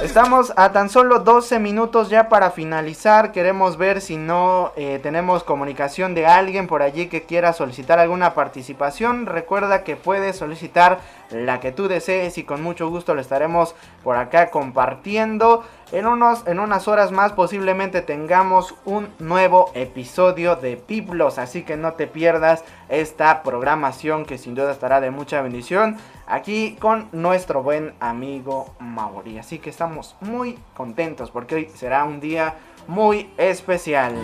Estamos 0.04 0.52
a 0.58 0.74
tan 0.74 0.90
solo 0.90 1.20
12 1.20 1.60
minutos 1.60 2.10
ya 2.10 2.28
para 2.28 2.52
finalizar. 2.52 3.32
Queremos 3.32 3.78
ver 3.78 4.02
si 4.02 4.18
no 4.18 4.74
eh, 4.76 5.00
tenemos 5.02 5.46
comunicación 5.46 6.14
de 6.14 6.26
alguien 6.26 6.68
por 6.68 6.82
allí 6.82 7.08
que 7.08 7.24
quiera 7.24 7.54
solicitar 7.54 8.00
alguna 8.00 8.34
participación. 8.34 9.26
Recuerda 9.26 9.86
que 9.86 9.96
puedes 9.96 10.36
solicitar 10.36 11.00
la 11.32 11.62
que 11.62 11.72
tú 11.72 11.88
desees 11.88 12.38
y 12.38 12.44
con 12.44 12.62
mucho 12.62 12.90
gusto 12.90 13.16
lo 13.16 13.22
estaremos 13.22 13.76
por 14.04 14.18
acá 14.18 14.52
compartiendo. 14.52 15.64
En, 15.94 16.06
unos, 16.06 16.46
en 16.48 16.60
unas 16.60 16.90
horas 16.90 17.12
más 17.14 17.32
posiblemente 17.32 18.02
tengamos 18.02 18.76
un 18.84 19.08
nuevo 19.20 19.72
episodio 19.74 20.58
de 20.58 20.76
Piplos, 20.76 21.38
así 21.38 21.64
que 21.64 21.78
no 21.78 21.94
te 21.94 22.08
pierdas 22.08 22.66
esta 22.90 23.42
programación 23.42 24.26
que 24.26 24.38
sin 24.38 24.54
duda 24.54 24.74
estará 24.74 25.00
de 25.00 25.12
mucha 25.12 25.42
bendición 25.42 25.98
aquí 26.28 26.76
con 26.80 27.10
nuestro 27.12 27.64
buen 27.64 27.94
amigo 28.00 28.76
Mauri. 28.80 29.38
Así 29.38 29.60
que 29.60 29.70
estamos 29.70 30.16
muy 30.22 30.58
contentos 30.76 31.32
porque 31.32 31.56
hoy 31.56 31.70
será 31.74 32.04
un 32.04 32.20
día 32.20 32.56
muy 32.88 33.30
especial. 33.38 34.16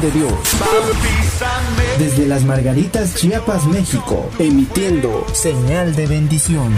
De 0.00 0.10
Dios. 0.12 0.32
Desde 1.98 2.26
las 2.26 2.44
Margaritas, 2.44 3.16
Chiapas, 3.16 3.66
México. 3.66 4.30
Emitiendo 4.38 5.26
señal 5.34 5.94
de 5.94 6.06
bendición. 6.06 6.74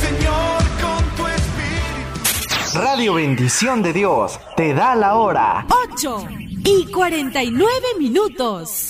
Señor, 0.00 0.62
con 0.80 1.04
tu 1.16 1.26
espíritu. 1.26 2.78
Radio 2.78 3.14
Bendición 3.14 3.82
de 3.82 3.92
Dios 3.92 4.40
te 4.56 4.72
da 4.72 4.94
la 4.94 5.16
hora. 5.16 5.66
8 5.92 6.28
y 6.64 6.86
49 6.86 7.70
minutos. 7.98 8.88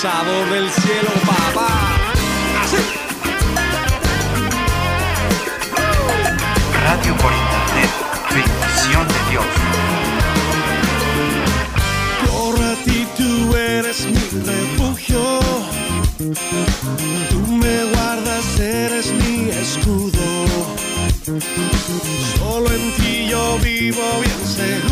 Sabor 0.00 0.50
del 0.50 0.70
cielo, 0.70 1.10
papá. 1.24 1.68
Así. 2.62 2.76
Radio 6.84 7.16
por 7.16 7.32
internet. 7.32 7.90
Bendición 8.30 9.08
de 9.08 9.30
Dios. 9.30 9.46
Por 12.26 12.62
a 12.62 12.74
ti 12.84 13.06
tú 13.16 13.56
eres 13.56 14.04
mi 14.04 14.24
refugio. 14.44 15.40
Tú 17.30 17.52
me 17.52 17.84
guardas, 17.84 18.60
eres 18.60 19.12
mi 19.12 19.48
escudo. 19.48 20.26
Solo 22.36 22.70
en 22.70 22.92
ti 22.96 23.28
yo 23.30 23.58
vivo 23.62 24.02
bien 24.20 24.46
seguro. 24.46 24.85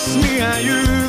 Eres 0.00 0.16
mi 0.16 0.40
ayuda. 0.40 0.99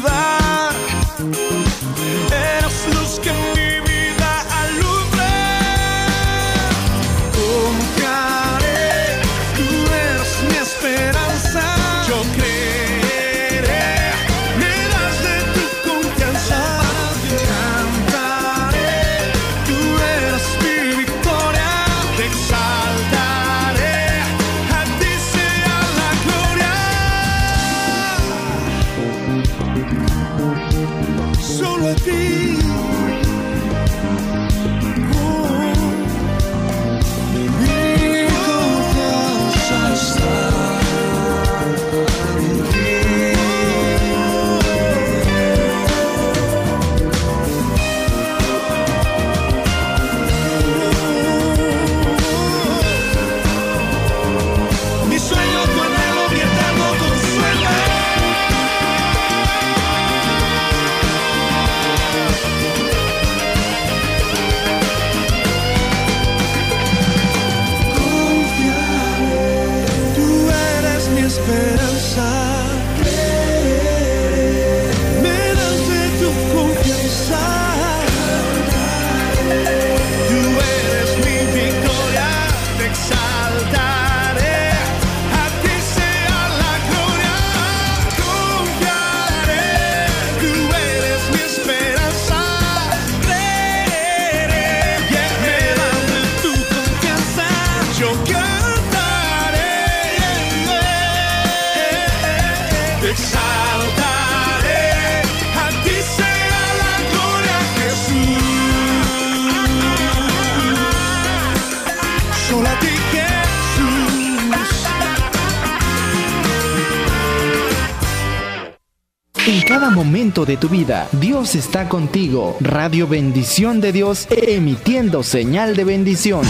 De 120.32 120.56
tu 120.56 120.70
vida, 120.70 121.10
Dios 121.12 121.56
está 121.56 121.90
contigo. 121.90 122.56
Radio 122.62 123.06
Bendición 123.06 123.82
de 123.82 123.92
Dios, 123.92 124.28
emitiendo 124.30 125.24
señal 125.24 125.76
de 125.76 125.84
bendición. 125.84 126.46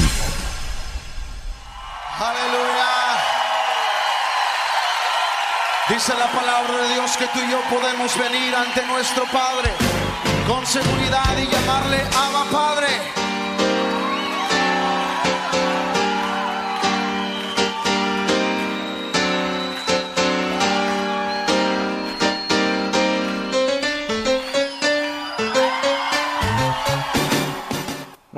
Aleluya. 2.20 2.92
Dice 5.90 6.14
la 6.14 6.32
palabra 6.32 6.78
de 6.78 6.94
Dios 6.94 7.18
que 7.18 7.26
tú 7.26 7.40
y 7.40 7.50
yo 7.50 7.60
podemos 7.72 8.16
venir 8.20 8.56
ante 8.56 8.86
nuestro 8.86 9.24
Padre 9.26 9.72
con 10.48 10.64
seguridad 10.68 11.36
y 11.38 11.48
llamarle 11.52 11.98
Abba 12.16 12.46
Padre. 12.52 13.21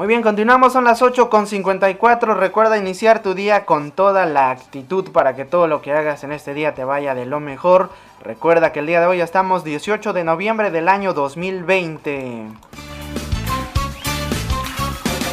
Muy 0.03 0.09
bien, 0.09 0.21
continuamos, 0.21 0.73
son 0.73 0.83
las 0.83 1.01
8 1.01 1.29
con 1.29 1.47
54. 1.47 2.35
Recuerda 2.35 2.77
iniciar 2.77 3.23
tu 3.23 3.33
día 3.33 3.63
con 3.65 3.91
toda 3.91 4.25
la 4.25 4.49
actitud 4.49 5.09
para 5.13 5.33
que 5.33 5.45
todo 5.45 5.69
lo 5.69 5.81
que 5.81 5.93
hagas 5.93 6.25
en 6.25 6.33
este 6.33 6.53
día 6.53 6.73
te 6.73 6.83
vaya 6.83 7.15
de 7.15 7.25
lo 7.25 7.39
mejor. 7.39 7.89
Recuerda 8.21 8.73
que 8.73 8.79
el 8.81 8.87
día 8.87 8.99
de 8.99 9.05
hoy 9.05 9.21
estamos 9.21 9.63
18 9.63 10.11
de 10.11 10.25
noviembre 10.25 10.71
del 10.71 10.89
año 10.89 11.13
2020. 11.13 12.47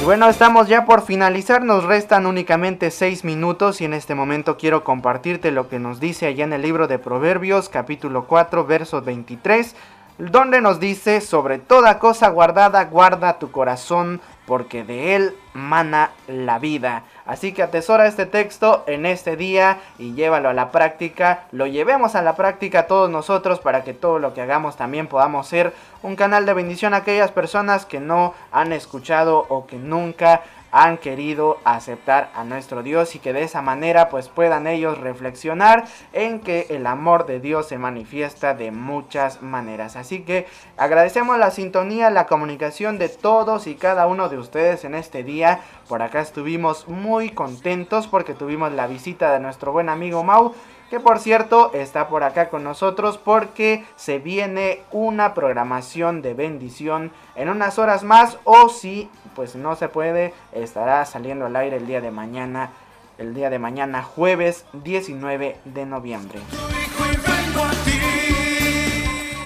Y 0.00 0.04
bueno, 0.04 0.28
estamos 0.28 0.68
ya 0.68 0.84
por 0.84 1.02
finalizar, 1.02 1.64
nos 1.64 1.82
restan 1.82 2.26
únicamente 2.26 2.92
6 2.92 3.24
minutos 3.24 3.80
y 3.80 3.86
en 3.86 3.92
este 3.92 4.14
momento 4.14 4.56
quiero 4.56 4.84
compartirte 4.84 5.50
lo 5.50 5.68
que 5.68 5.80
nos 5.80 5.98
dice 5.98 6.28
allá 6.28 6.44
en 6.44 6.52
el 6.52 6.62
libro 6.62 6.86
de 6.86 7.00
Proverbios 7.00 7.68
capítulo 7.68 8.28
4 8.28 8.64
verso 8.66 9.02
23, 9.02 9.74
donde 10.18 10.60
nos 10.60 10.78
dice, 10.78 11.20
sobre 11.20 11.58
toda 11.58 11.98
cosa 11.98 12.28
guardada, 12.28 12.84
guarda 12.84 13.38
tu 13.38 13.50
corazón, 13.50 14.20
porque 14.50 14.82
de 14.82 15.14
él 15.14 15.36
mana 15.52 16.10
la 16.26 16.58
vida. 16.58 17.04
Así 17.24 17.52
que 17.52 17.62
atesora 17.62 18.08
este 18.08 18.26
texto 18.26 18.82
en 18.88 19.06
este 19.06 19.36
día 19.36 19.78
y 19.96 20.14
llévalo 20.14 20.48
a 20.48 20.54
la 20.54 20.72
práctica. 20.72 21.44
Lo 21.52 21.68
llevemos 21.68 22.16
a 22.16 22.22
la 22.22 22.34
práctica 22.34 22.88
todos 22.88 23.08
nosotros 23.08 23.60
para 23.60 23.84
que 23.84 23.94
todo 23.94 24.18
lo 24.18 24.34
que 24.34 24.42
hagamos 24.42 24.76
también 24.76 25.06
podamos 25.06 25.46
ser 25.46 25.72
un 26.02 26.16
canal 26.16 26.46
de 26.46 26.54
bendición 26.54 26.94
a 26.94 26.96
aquellas 26.96 27.30
personas 27.30 27.86
que 27.86 28.00
no 28.00 28.34
han 28.50 28.72
escuchado 28.72 29.46
o 29.48 29.68
que 29.68 29.76
nunca 29.76 30.42
han 30.72 30.98
querido 30.98 31.58
aceptar 31.64 32.30
a 32.34 32.44
nuestro 32.44 32.82
Dios 32.82 33.14
y 33.14 33.18
que 33.18 33.32
de 33.32 33.42
esa 33.42 33.62
manera 33.62 34.08
pues 34.08 34.28
puedan 34.28 34.66
ellos 34.66 34.98
reflexionar 34.98 35.84
en 36.12 36.40
que 36.40 36.66
el 36.70 36.86
amor 36.86 37.26
de 37.26 37.40
Dios 37.40 37.68
se 37.68 37.78
manifiesta 37.78 38.54
de 38.54 38.70
muchas 38.70 39.42
maneras. 39.42 39.96
Así 39.96 40.22
que 40.22 40.46
agradecemos 40.76 41.38
la 41.38 41.50
sintonía, 41.50 42.10
la 42.10 42.26
comunicación 42.26 42.98
de 42.98 43.08
todos 43.08 43.66
y 43.66 43.74
cada 43.74 44.06
uno 44.06 44.28
de 44.28 44.38
ustedes 44.38 44.84
en 44.84 44.94
este 44.94 45.22
día. 45.24 45.60
Por 45.88 46.02
acá 46.02 46.20
estuvimos 46.20 46.88
muy 46.88 47.30
contentos 47.30 48.06
porque 48.06 48.34
tuvimos 48.34 48.72
la 48.72 48.86
visita 48.86 49.32
de 49.32 49.40
nuestro 49.40 49.72
buen 49.72 49.88
amigo 49.88 50.22
Mau 50.24 50.54
que 50.90 51.00
por 51.00 51.20
cierto 51.20 51.70
está 51.72 52.08
por 52.08 52.24
acá 52.24 52.50
con 52.50 52.64
nosotros 52.64 53.16
porque 53.16 53.86
se 53.96 54.18
viene 54.18 54.82
una 54.90 55.34
programación 55.34 56.20
de 56.20 56.34
bendición 56.34 57.12
en 57.36 57.48
unas 57.48 57.78
horas 57.78 58.02
más 58.02 58.38
o 58.44 58.68
si 58.68 59.08
pues 59.36 59.54
no 59.54 59.76
se 59.76 59.88
puede 59.88 60.34
estará 60.52 61.04
saliendo 61.06 61.46
al 61.46 61.56
aire 61.56 61.76
el 61.76 61.86
día 61.86 62.00
de 62.00 62.10
mañana 62.10 62.70
el 63.18 63.34
día 63.34 63.50
de 63.50 63.58
mañana 63.58 64.02
jueves 64.02 64.66
19 64.72 65.56
de 65.64 65.86
noviembre 65.86 66.40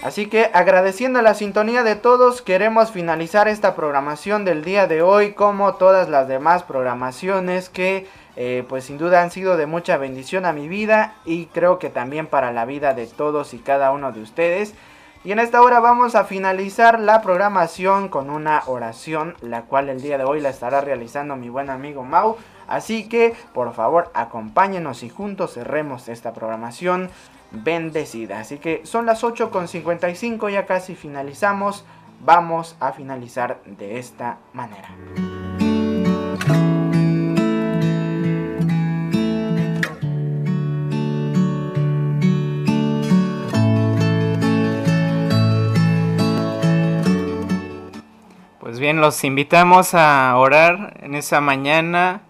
Así 0.04 0.26
que 0.26 0.50
agradeciendo 0.52 1.22
la 1.22 1.32
sintonía 1.32 1.82
de 1.82 1.96
todos, 1.96 2.42
queremos 2.42 2.90
finalizar 2.90 3.48
esta 3.48 3.74
programación 3.74 4.44
del 4.44 4.62
día 4.62 4.86
de 4.86 5.00
hoy 5.00 5.32
como 5.32 5.76
todas 5.76 6.10
las 6.10 6.28
demás 6.28 6.62
programaciones 6.62 7.70
que 7.70 8.06
eh, 8.36 8.66
pues 8.68 8.84
sin 8.84 8.98
duda 8.98 9.22
han 9.22 9.30
sido 9.30 9.56
de 9.56 9.64
mucha 9.64 9.96
bendición 9.96 10.44
a 10.44 10.52
mi 10.52 10.68
vida 10.68 11.14
y 11.24 11.46
creo 11.46 11.78
que 11.78 11.88
también 11.88 12.26
para 12.26 12.52
la 12.52 12.66
vida 12.66 12.92
de 12.92 13.06
todos 13.06 13.54
y 13.54 13.58
cada 13.60 13.92
uno 13.92 14.12
de 14.12 14.20
ustedes. 14.20 14.74
Y 15.24 15.32
en 15.32 15.38
esta 15.38 15.62
hora 15.62 15.80
vamos 15.80 16.14
a 16.16 16.24
finalizar 16.24 17.00
la 17.00 17.22
programación 17.22 18.10
con 18.10 18.28
una 18.28 18.62
oración, 18.66 19.34
la 19.40 19.62
cual 19.62 19.88
el 19.88 20.02
día 20.02 20.18
de 20.18 20.24
hoy 20.24 20.42
la 20.42 20.50
estará 20.50 20.82
realizando 20.82 21.34
mi 21.34 21.48
buen 21.48 21.70
amigo 21.70 22.04
Mau. 22.04 22.36
Así 22.68 23.08
que 23.08 23.32
por 23.54 23.72
favor 23.72 24.10
acompáñenos 24.12 25.02
y 25.02 25.08
juntos 25.08 25.54
cerremos 25.54 26.08
esta 26.08 26.34
programación 26.34 27.08
bendecida. 27.62 28.40
Así 28.40 28.58
que 28.58 28.80
son 28.84 29.06
las 29.06 29.22
8.55, 29.22 30.50
ya 30.50 30.66
casi 30.66 30.94
finalizamos. 30.94 31.84
Vamos 32.20 32.76
a 32.80 32.92
finalizar 32.92 33.60
de 33.64 33.98
esta 33.98 34.38
manera. 34.52 34.88
Pues 48.60 48.80
bien, 48.80 49.00
los 49.00 49.22
invitamos 49.22 49.94
a 49.94 50.34
orar 50.36 50.98
en 51.02 51.14
esa 51.14 51.40
mañana, 51.40 52.22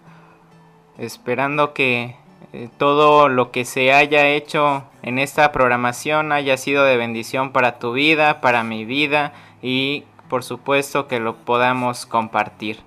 esperando 0.97 1.73
que 1.73 2.17
eh, 2.55 2.69
todo 2.77 3.27
lo 3.27 3.51
que 3.51 3.65
se 3.65 3.91
haya 3.91 4.29
hecho 4.29 4.85
en 5.01 5.19
esta 5.19 5.51
programación 5.51 6.31
haya 6.31 6.55
sido 6.55 6.85
de 6.85 6.95
bendición 6.95 7.51
para 7.51 7.79
tu 7.79 7.91
vida, 7.91 8.39
para 8.39 8.63
mi 8.63 8.85
vida 8.85 9.33
y 9.61 10.05
por 10.29 10.41
supuesto 10.41 11.09
que 11.09 11.19
lo 11.19 11.35
podamos 11.35 12.05
compartir. 12.05 12.79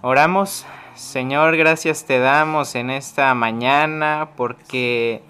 Oramos, 0.00 0.64
Señor, 0.94 1.56
gracias 1.56 2.04
te 2.04 2.20
damos 2.20 2.76
en 2.76 2.90
esta 2.90 3.34
mañana 3.34 4.28
porque 4.36 5.22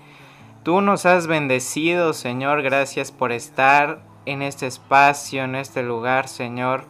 tú 0.62 0.82
nos 0.82 1.06
has 1.06 1.26
bendecido, 1.26 2.12
Señor, 2.12 2.60
gracias 2.60 3.12
por 3.12 3.32
estar 3.32 4.00
en 4.26 4.42
este 4.42 4.66
espacio, 4.66 5.44
en 5.44 5.54
este 5.54 5.82
lugar, 5.82 6.28
Señor. 6.28 6.84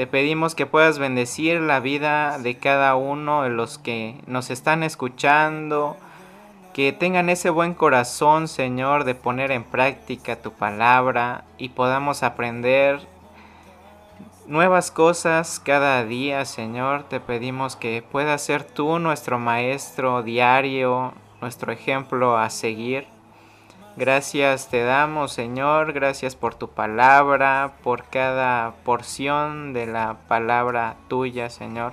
Te 0.00 0.06
pedimos 0.06 0.54
que 0.54 0.64
puedas 0.64 0.98
bendecir 0.98 1.60
la 1.60 1.78
vida 1.78 2.38
de 2.38 2.56
cada 2.56 2.96
uno 2.96 3.42
de 3.42 3.50
los 3.50 3.76
que 3.76 4.18
nos 4.26 4.48
están 4.48 4.82
escuchando, 4.82 5.94
que 6.72 6.94
tengan 6.94 7.28
ese 7.28 7.50
buen 7.50 7.74
corazón, 7.74 8.48
Señor, 8.48 9.04
de 9.04 9.14
poner 9.14 9.50
en 9.50 9.62
práctica 9.62 10.36
tu 10.36 10.52
palabra 10.52 11.44
y 11.58 11.68
podamos 11.68 12.22
aprender 12.22 13.00
nuevas 14.46 14.90
cosas 14.90 15.60
cada 15.60 16.02
día, 16.06 16.46
Señor. 16.46 17.02
Te 17.02 17.20
pedimos 17.20 17.76
que 17.76 18.00
puedas 18.00 18.40
ser 18.40 18.64
tú 18.64 18.98
nuestro 19.00 19.38
maestro 19.38 20.22
diario, 20.22 21.12
nuestro 21.42 21.72
ejemplo 21.72 22.38
a 22.38 22.48
seguir. 22.48 23.06
Gracias 23.96 24.68
te 24.68 24.82
damos, 24.84 25.32
Señor, 25.32 25.92
gracias 25.92 26.36
por 26.36 26.54
tu 26.54 26.68
palabra, 26.68 27.72
por 27.82 28.04
cada 28.04 28.72
porción 28.84 29.72
de 29.72 29.86
la 29.86 30.16
palabra 30.28 30.96
tuya, 31.08 31.50
Señor. 31.50 31.92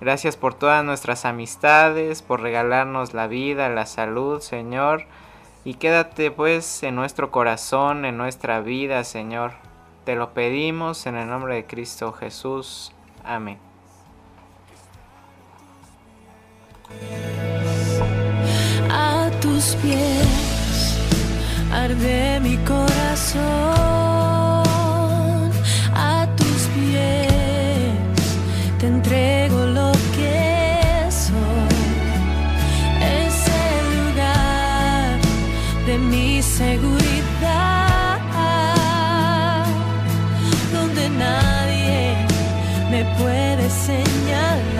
Gracias 0.00 0.36
por 0.36 0.54
todas 0.54 0.82
nuestras 0.82 1.26
amistades, 1.26 2.22
por 2.22 2.40
regalarnos 2.40 3.12
la 3.12 3.26
vida, 3.26 3.68
la 3.68 3.84
salud, 3.84 4.40
Señor. 4.40 5.04
Y 5.62 5.74
quédate 5.74 6.30
pues 6.30 6.82
en 6.82 6.94
nuestro 6.94 7.30
corazón, 7.30 8.06
en 8.06 8.16
nuestra 8.16 8.60
vida, 8.60 9.04
Señor. 9.04 9.52
Te 10.06 10.16
lo 10.16 10.32
pedimos 10.32 11.04
en 11.06 11.16
el 11.16 11.28
nombre 11.28 11.54
de 11.54 11.66
Cristo 11.66 12.12
Jesús. 12.12 12.92
Amén. 13.24 13.58
A 18.90 19.30
tus 19.42 19.76
pies 19.76 20.49
arde 21.72 22.40
mi 22.40 22.56
corazón 22.58 23.42
a 25.94 26.26
tus 26.36 26.62
pies, 26.74 27.94
te 28.78 28.86
entrego 28.86 29.66
lo 29.66 29.92
que 30.16 31.06
soy, 31.10 31.76
es 33.00 33.36
el 33.68 33.84
lugar 33.98 35.18
de 35.86 35.98
mi 35.98 36.42
seguridad, 36.42 38.18
donde 40.72 41.08
nadie 41.10 42.16
me 42.90 43.04
puede 43.18 43.70
señalar. 43.70 44.79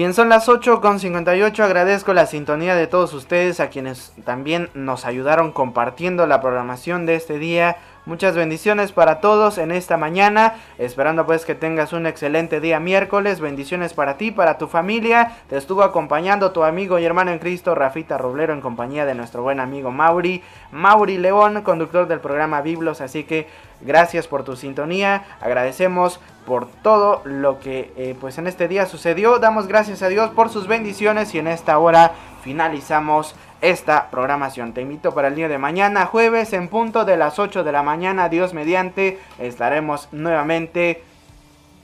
Bien, 0.00 0.14
son 0.14 0.30
las 0.30 0.48
8 0.48 0.80
con 0.80 0.98
58. 0.98 1.62
Agradezco 1.62 2.14
la 2.14 2.24
sintonía 2.24 2.74
de 2.74 2.86
todos 2.86 3.12
ustedes, 3.12 3.60
a 3.60 3.68
quienes 3.68 4.14
también 4.24 4.70
nos 4.72 5.04
ayudaron 5.04 5.52
compartiendo 5.52 6.26
la 6.26 6.40
programación 6.40 7.04
de 7.04 7.16
este 7.16 7.38
día. 7.38 7.76
Muchas 8.06 8.34
bendiciones 8.34 8.92
para 8.92 9.20
todos 9.20 9.58
en 9.58 9.70
esta 9.70 9.98
mañana. 9.98 10.54
Esperando 10.78 11.26
pues 11.26 11.44
que 11.44 11.54
tengas 11.54 11.92
un 11.92 12.06
excelente 12.06 12.58
día 12.58 12.80
miércoles. 12.80 13.40
Bendiciones 13.40 13.92
para 13.92 14.16
ti, 14.16 14.30
para 14.30 14.56
tu 14.56 14.68
familia. 14.68 15.32
Te 15.50 15.58
estuvo 15.58 15.82
acompañando 15.82 16.50
tu 16.50 16.64
amigo 16.64 16.98
y 16.98 17.04
hermano 17.04 17.30
en 17.30 17.38
Cristo, 17.38 17.74
Rafita 17.74 18.16
Roblero, 18.16 18.54
en 18.54 18.62
compañía 18.62 19.04
de 19.04 19.14
nuestro 19.14 19.42
buen 19.42 19.60
amigo 19.60 19.90
Mauri. 19.90 20.42
Mauri 20.72 21.18
León, 21.18 21.60
conductor 21.60 22.08
del 22.08 22.20
programa 22.20 22.62
Biblos. 22.62 23.02
Así 23.02 23.24
que 23.24 23.48
gracias 23.82 24.26
por 24.26 24.44
tu 24.44 24.56
sintonía. 24.56 25.24
Agradecemos 25.42 26.20
por 26.46 26.66
todo 26.66 27.20
lo 27.24 27.60
que 27.60 27.92
eh, 27.96 28.16
pues 28.18 28.38
en 28.38 28.46
este 28.46 28.66
día 28.66 28.86
sucedió. 28.86 29.38
Damos 29.38 29.66
gracias 29.66 30.02
a 30.02 30.08
Dios 30.08 30.30
por 30.30 30.48
sus 30.48 30.66
bendiciones 30.66 31.34
y 31.34 31.38
en 31.38 31.48
esta 31.48 31.78
hora 31.78 32.12
finalizamos 32.42 33.34
esta 33.60 34.10
programación. 34.10 34.72
Te 34.72 34.82
invito 34.82 35.14
para 35.14 35.28
el 35.28 35.34
día 35.34 35.48
de 35.48 35.58
mañana, 35.58 36.06
jueves, 36.06 36.52
en 36.52 36.68
punto 36.68 37.04
de 37.04 37.16
las 37.16 37.38
8 37.38 37.64
de 37.64 37.72
la 37.72 37.82
mañana, 37.82 38.28
Dios 38.28 38.54
mediante, 38.54 39.18
estaremos 39.38 40.08
nuevamente 40.12 41.02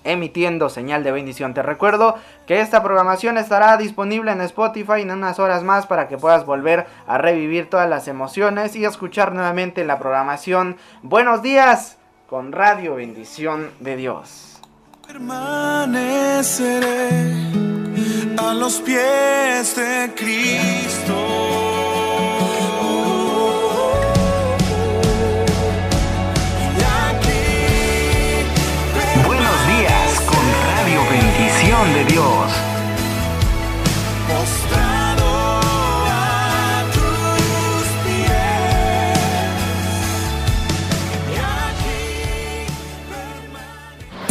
emitiendo 0.07 0.69
señal 0.69 1.05
de 1.05 1.13
bendición. 1.13 1.53
Te 1.53 1.63
recuerdo 1.63 2.17
que 2.47 2.61
esta 2.61 2.83
programación 2.83 3.39
estará 3.39 3.77
disponible 3.77 4.31
en 4.31 4.41
Spotify 4.41 5.03
en 5.03 5.11
unas 5.11 5.39
horas 5.39 5.63
más 5.63 5.87
para 5.87 6.09
que 6.09 6.17
puedas 6.17 6.47
volver 6.47 6.87
a 7.07 7.19
revivir 7.19 7.69
todas 7.69 7.91
las 7.91 8.09
emociones 8.09 8.77
y 8.77 8.85
escuchar 8.85 9.35
nuevamente 9.35 9.85
la 9.85 9.99
programación. 9.99 10.77
Buenos 11.03 11.43
días 11.43 11.99
con 12.29 12.53
Radio 12.53 12.95
Bendición 12.95 13.71
de 13.81 13.97
Dios. 13.97 14.56
Permaneceré 15.07 17.11
a 18.39 18.55
los 18.55 18.81
pies 18.81 19.77
de 19.77 20.13
Cristo. 20.17 21.37
De 31.95 32.05
Dios. 32.07 32.76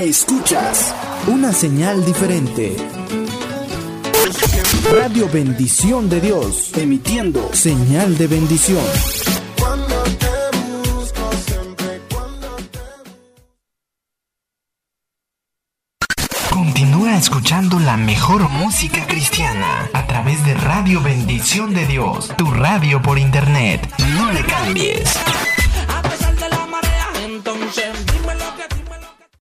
Escuchas 0.05 0.93
una 1.25 1.51
señal 1.51 2.05
diferente. 2.05 2.77
Radio 4.93 5.27
Bendición 5.27 6.09
de 6.09 6.21
Dios, 6.21 6.69
emitiendo 6.77 7.49
señal 7.53 8.15
de 8.15 8.27
bendición. 8.27 8.85
Continúa 16.51 17.17
escuchando 17.17 17.79
la 17.79 17.97
mejor 17.97 18.47
música 18.49 19.07
cristiana 19.07 19.89
a 19.91 20.05
través 20.05 20.45
de 20.45 20.53
Radio 20.53 21.01
Bendición 21.01 21.73
de 21.73 21.87
Dios, 21.87 22.31
tu 22.37 22.45
radio 22.51 23.01
por 23.01 23.17
internet. 23.17 23.81
No 24.15 24.31
le 24.31 24.43
cambies. 24.45 25.15
A 25.87 26.03
pesar 26.03 26.35
de 26.35 26.49
la 26.49 26.65
marea, 26.67 27.07
entonces 27.25 28.14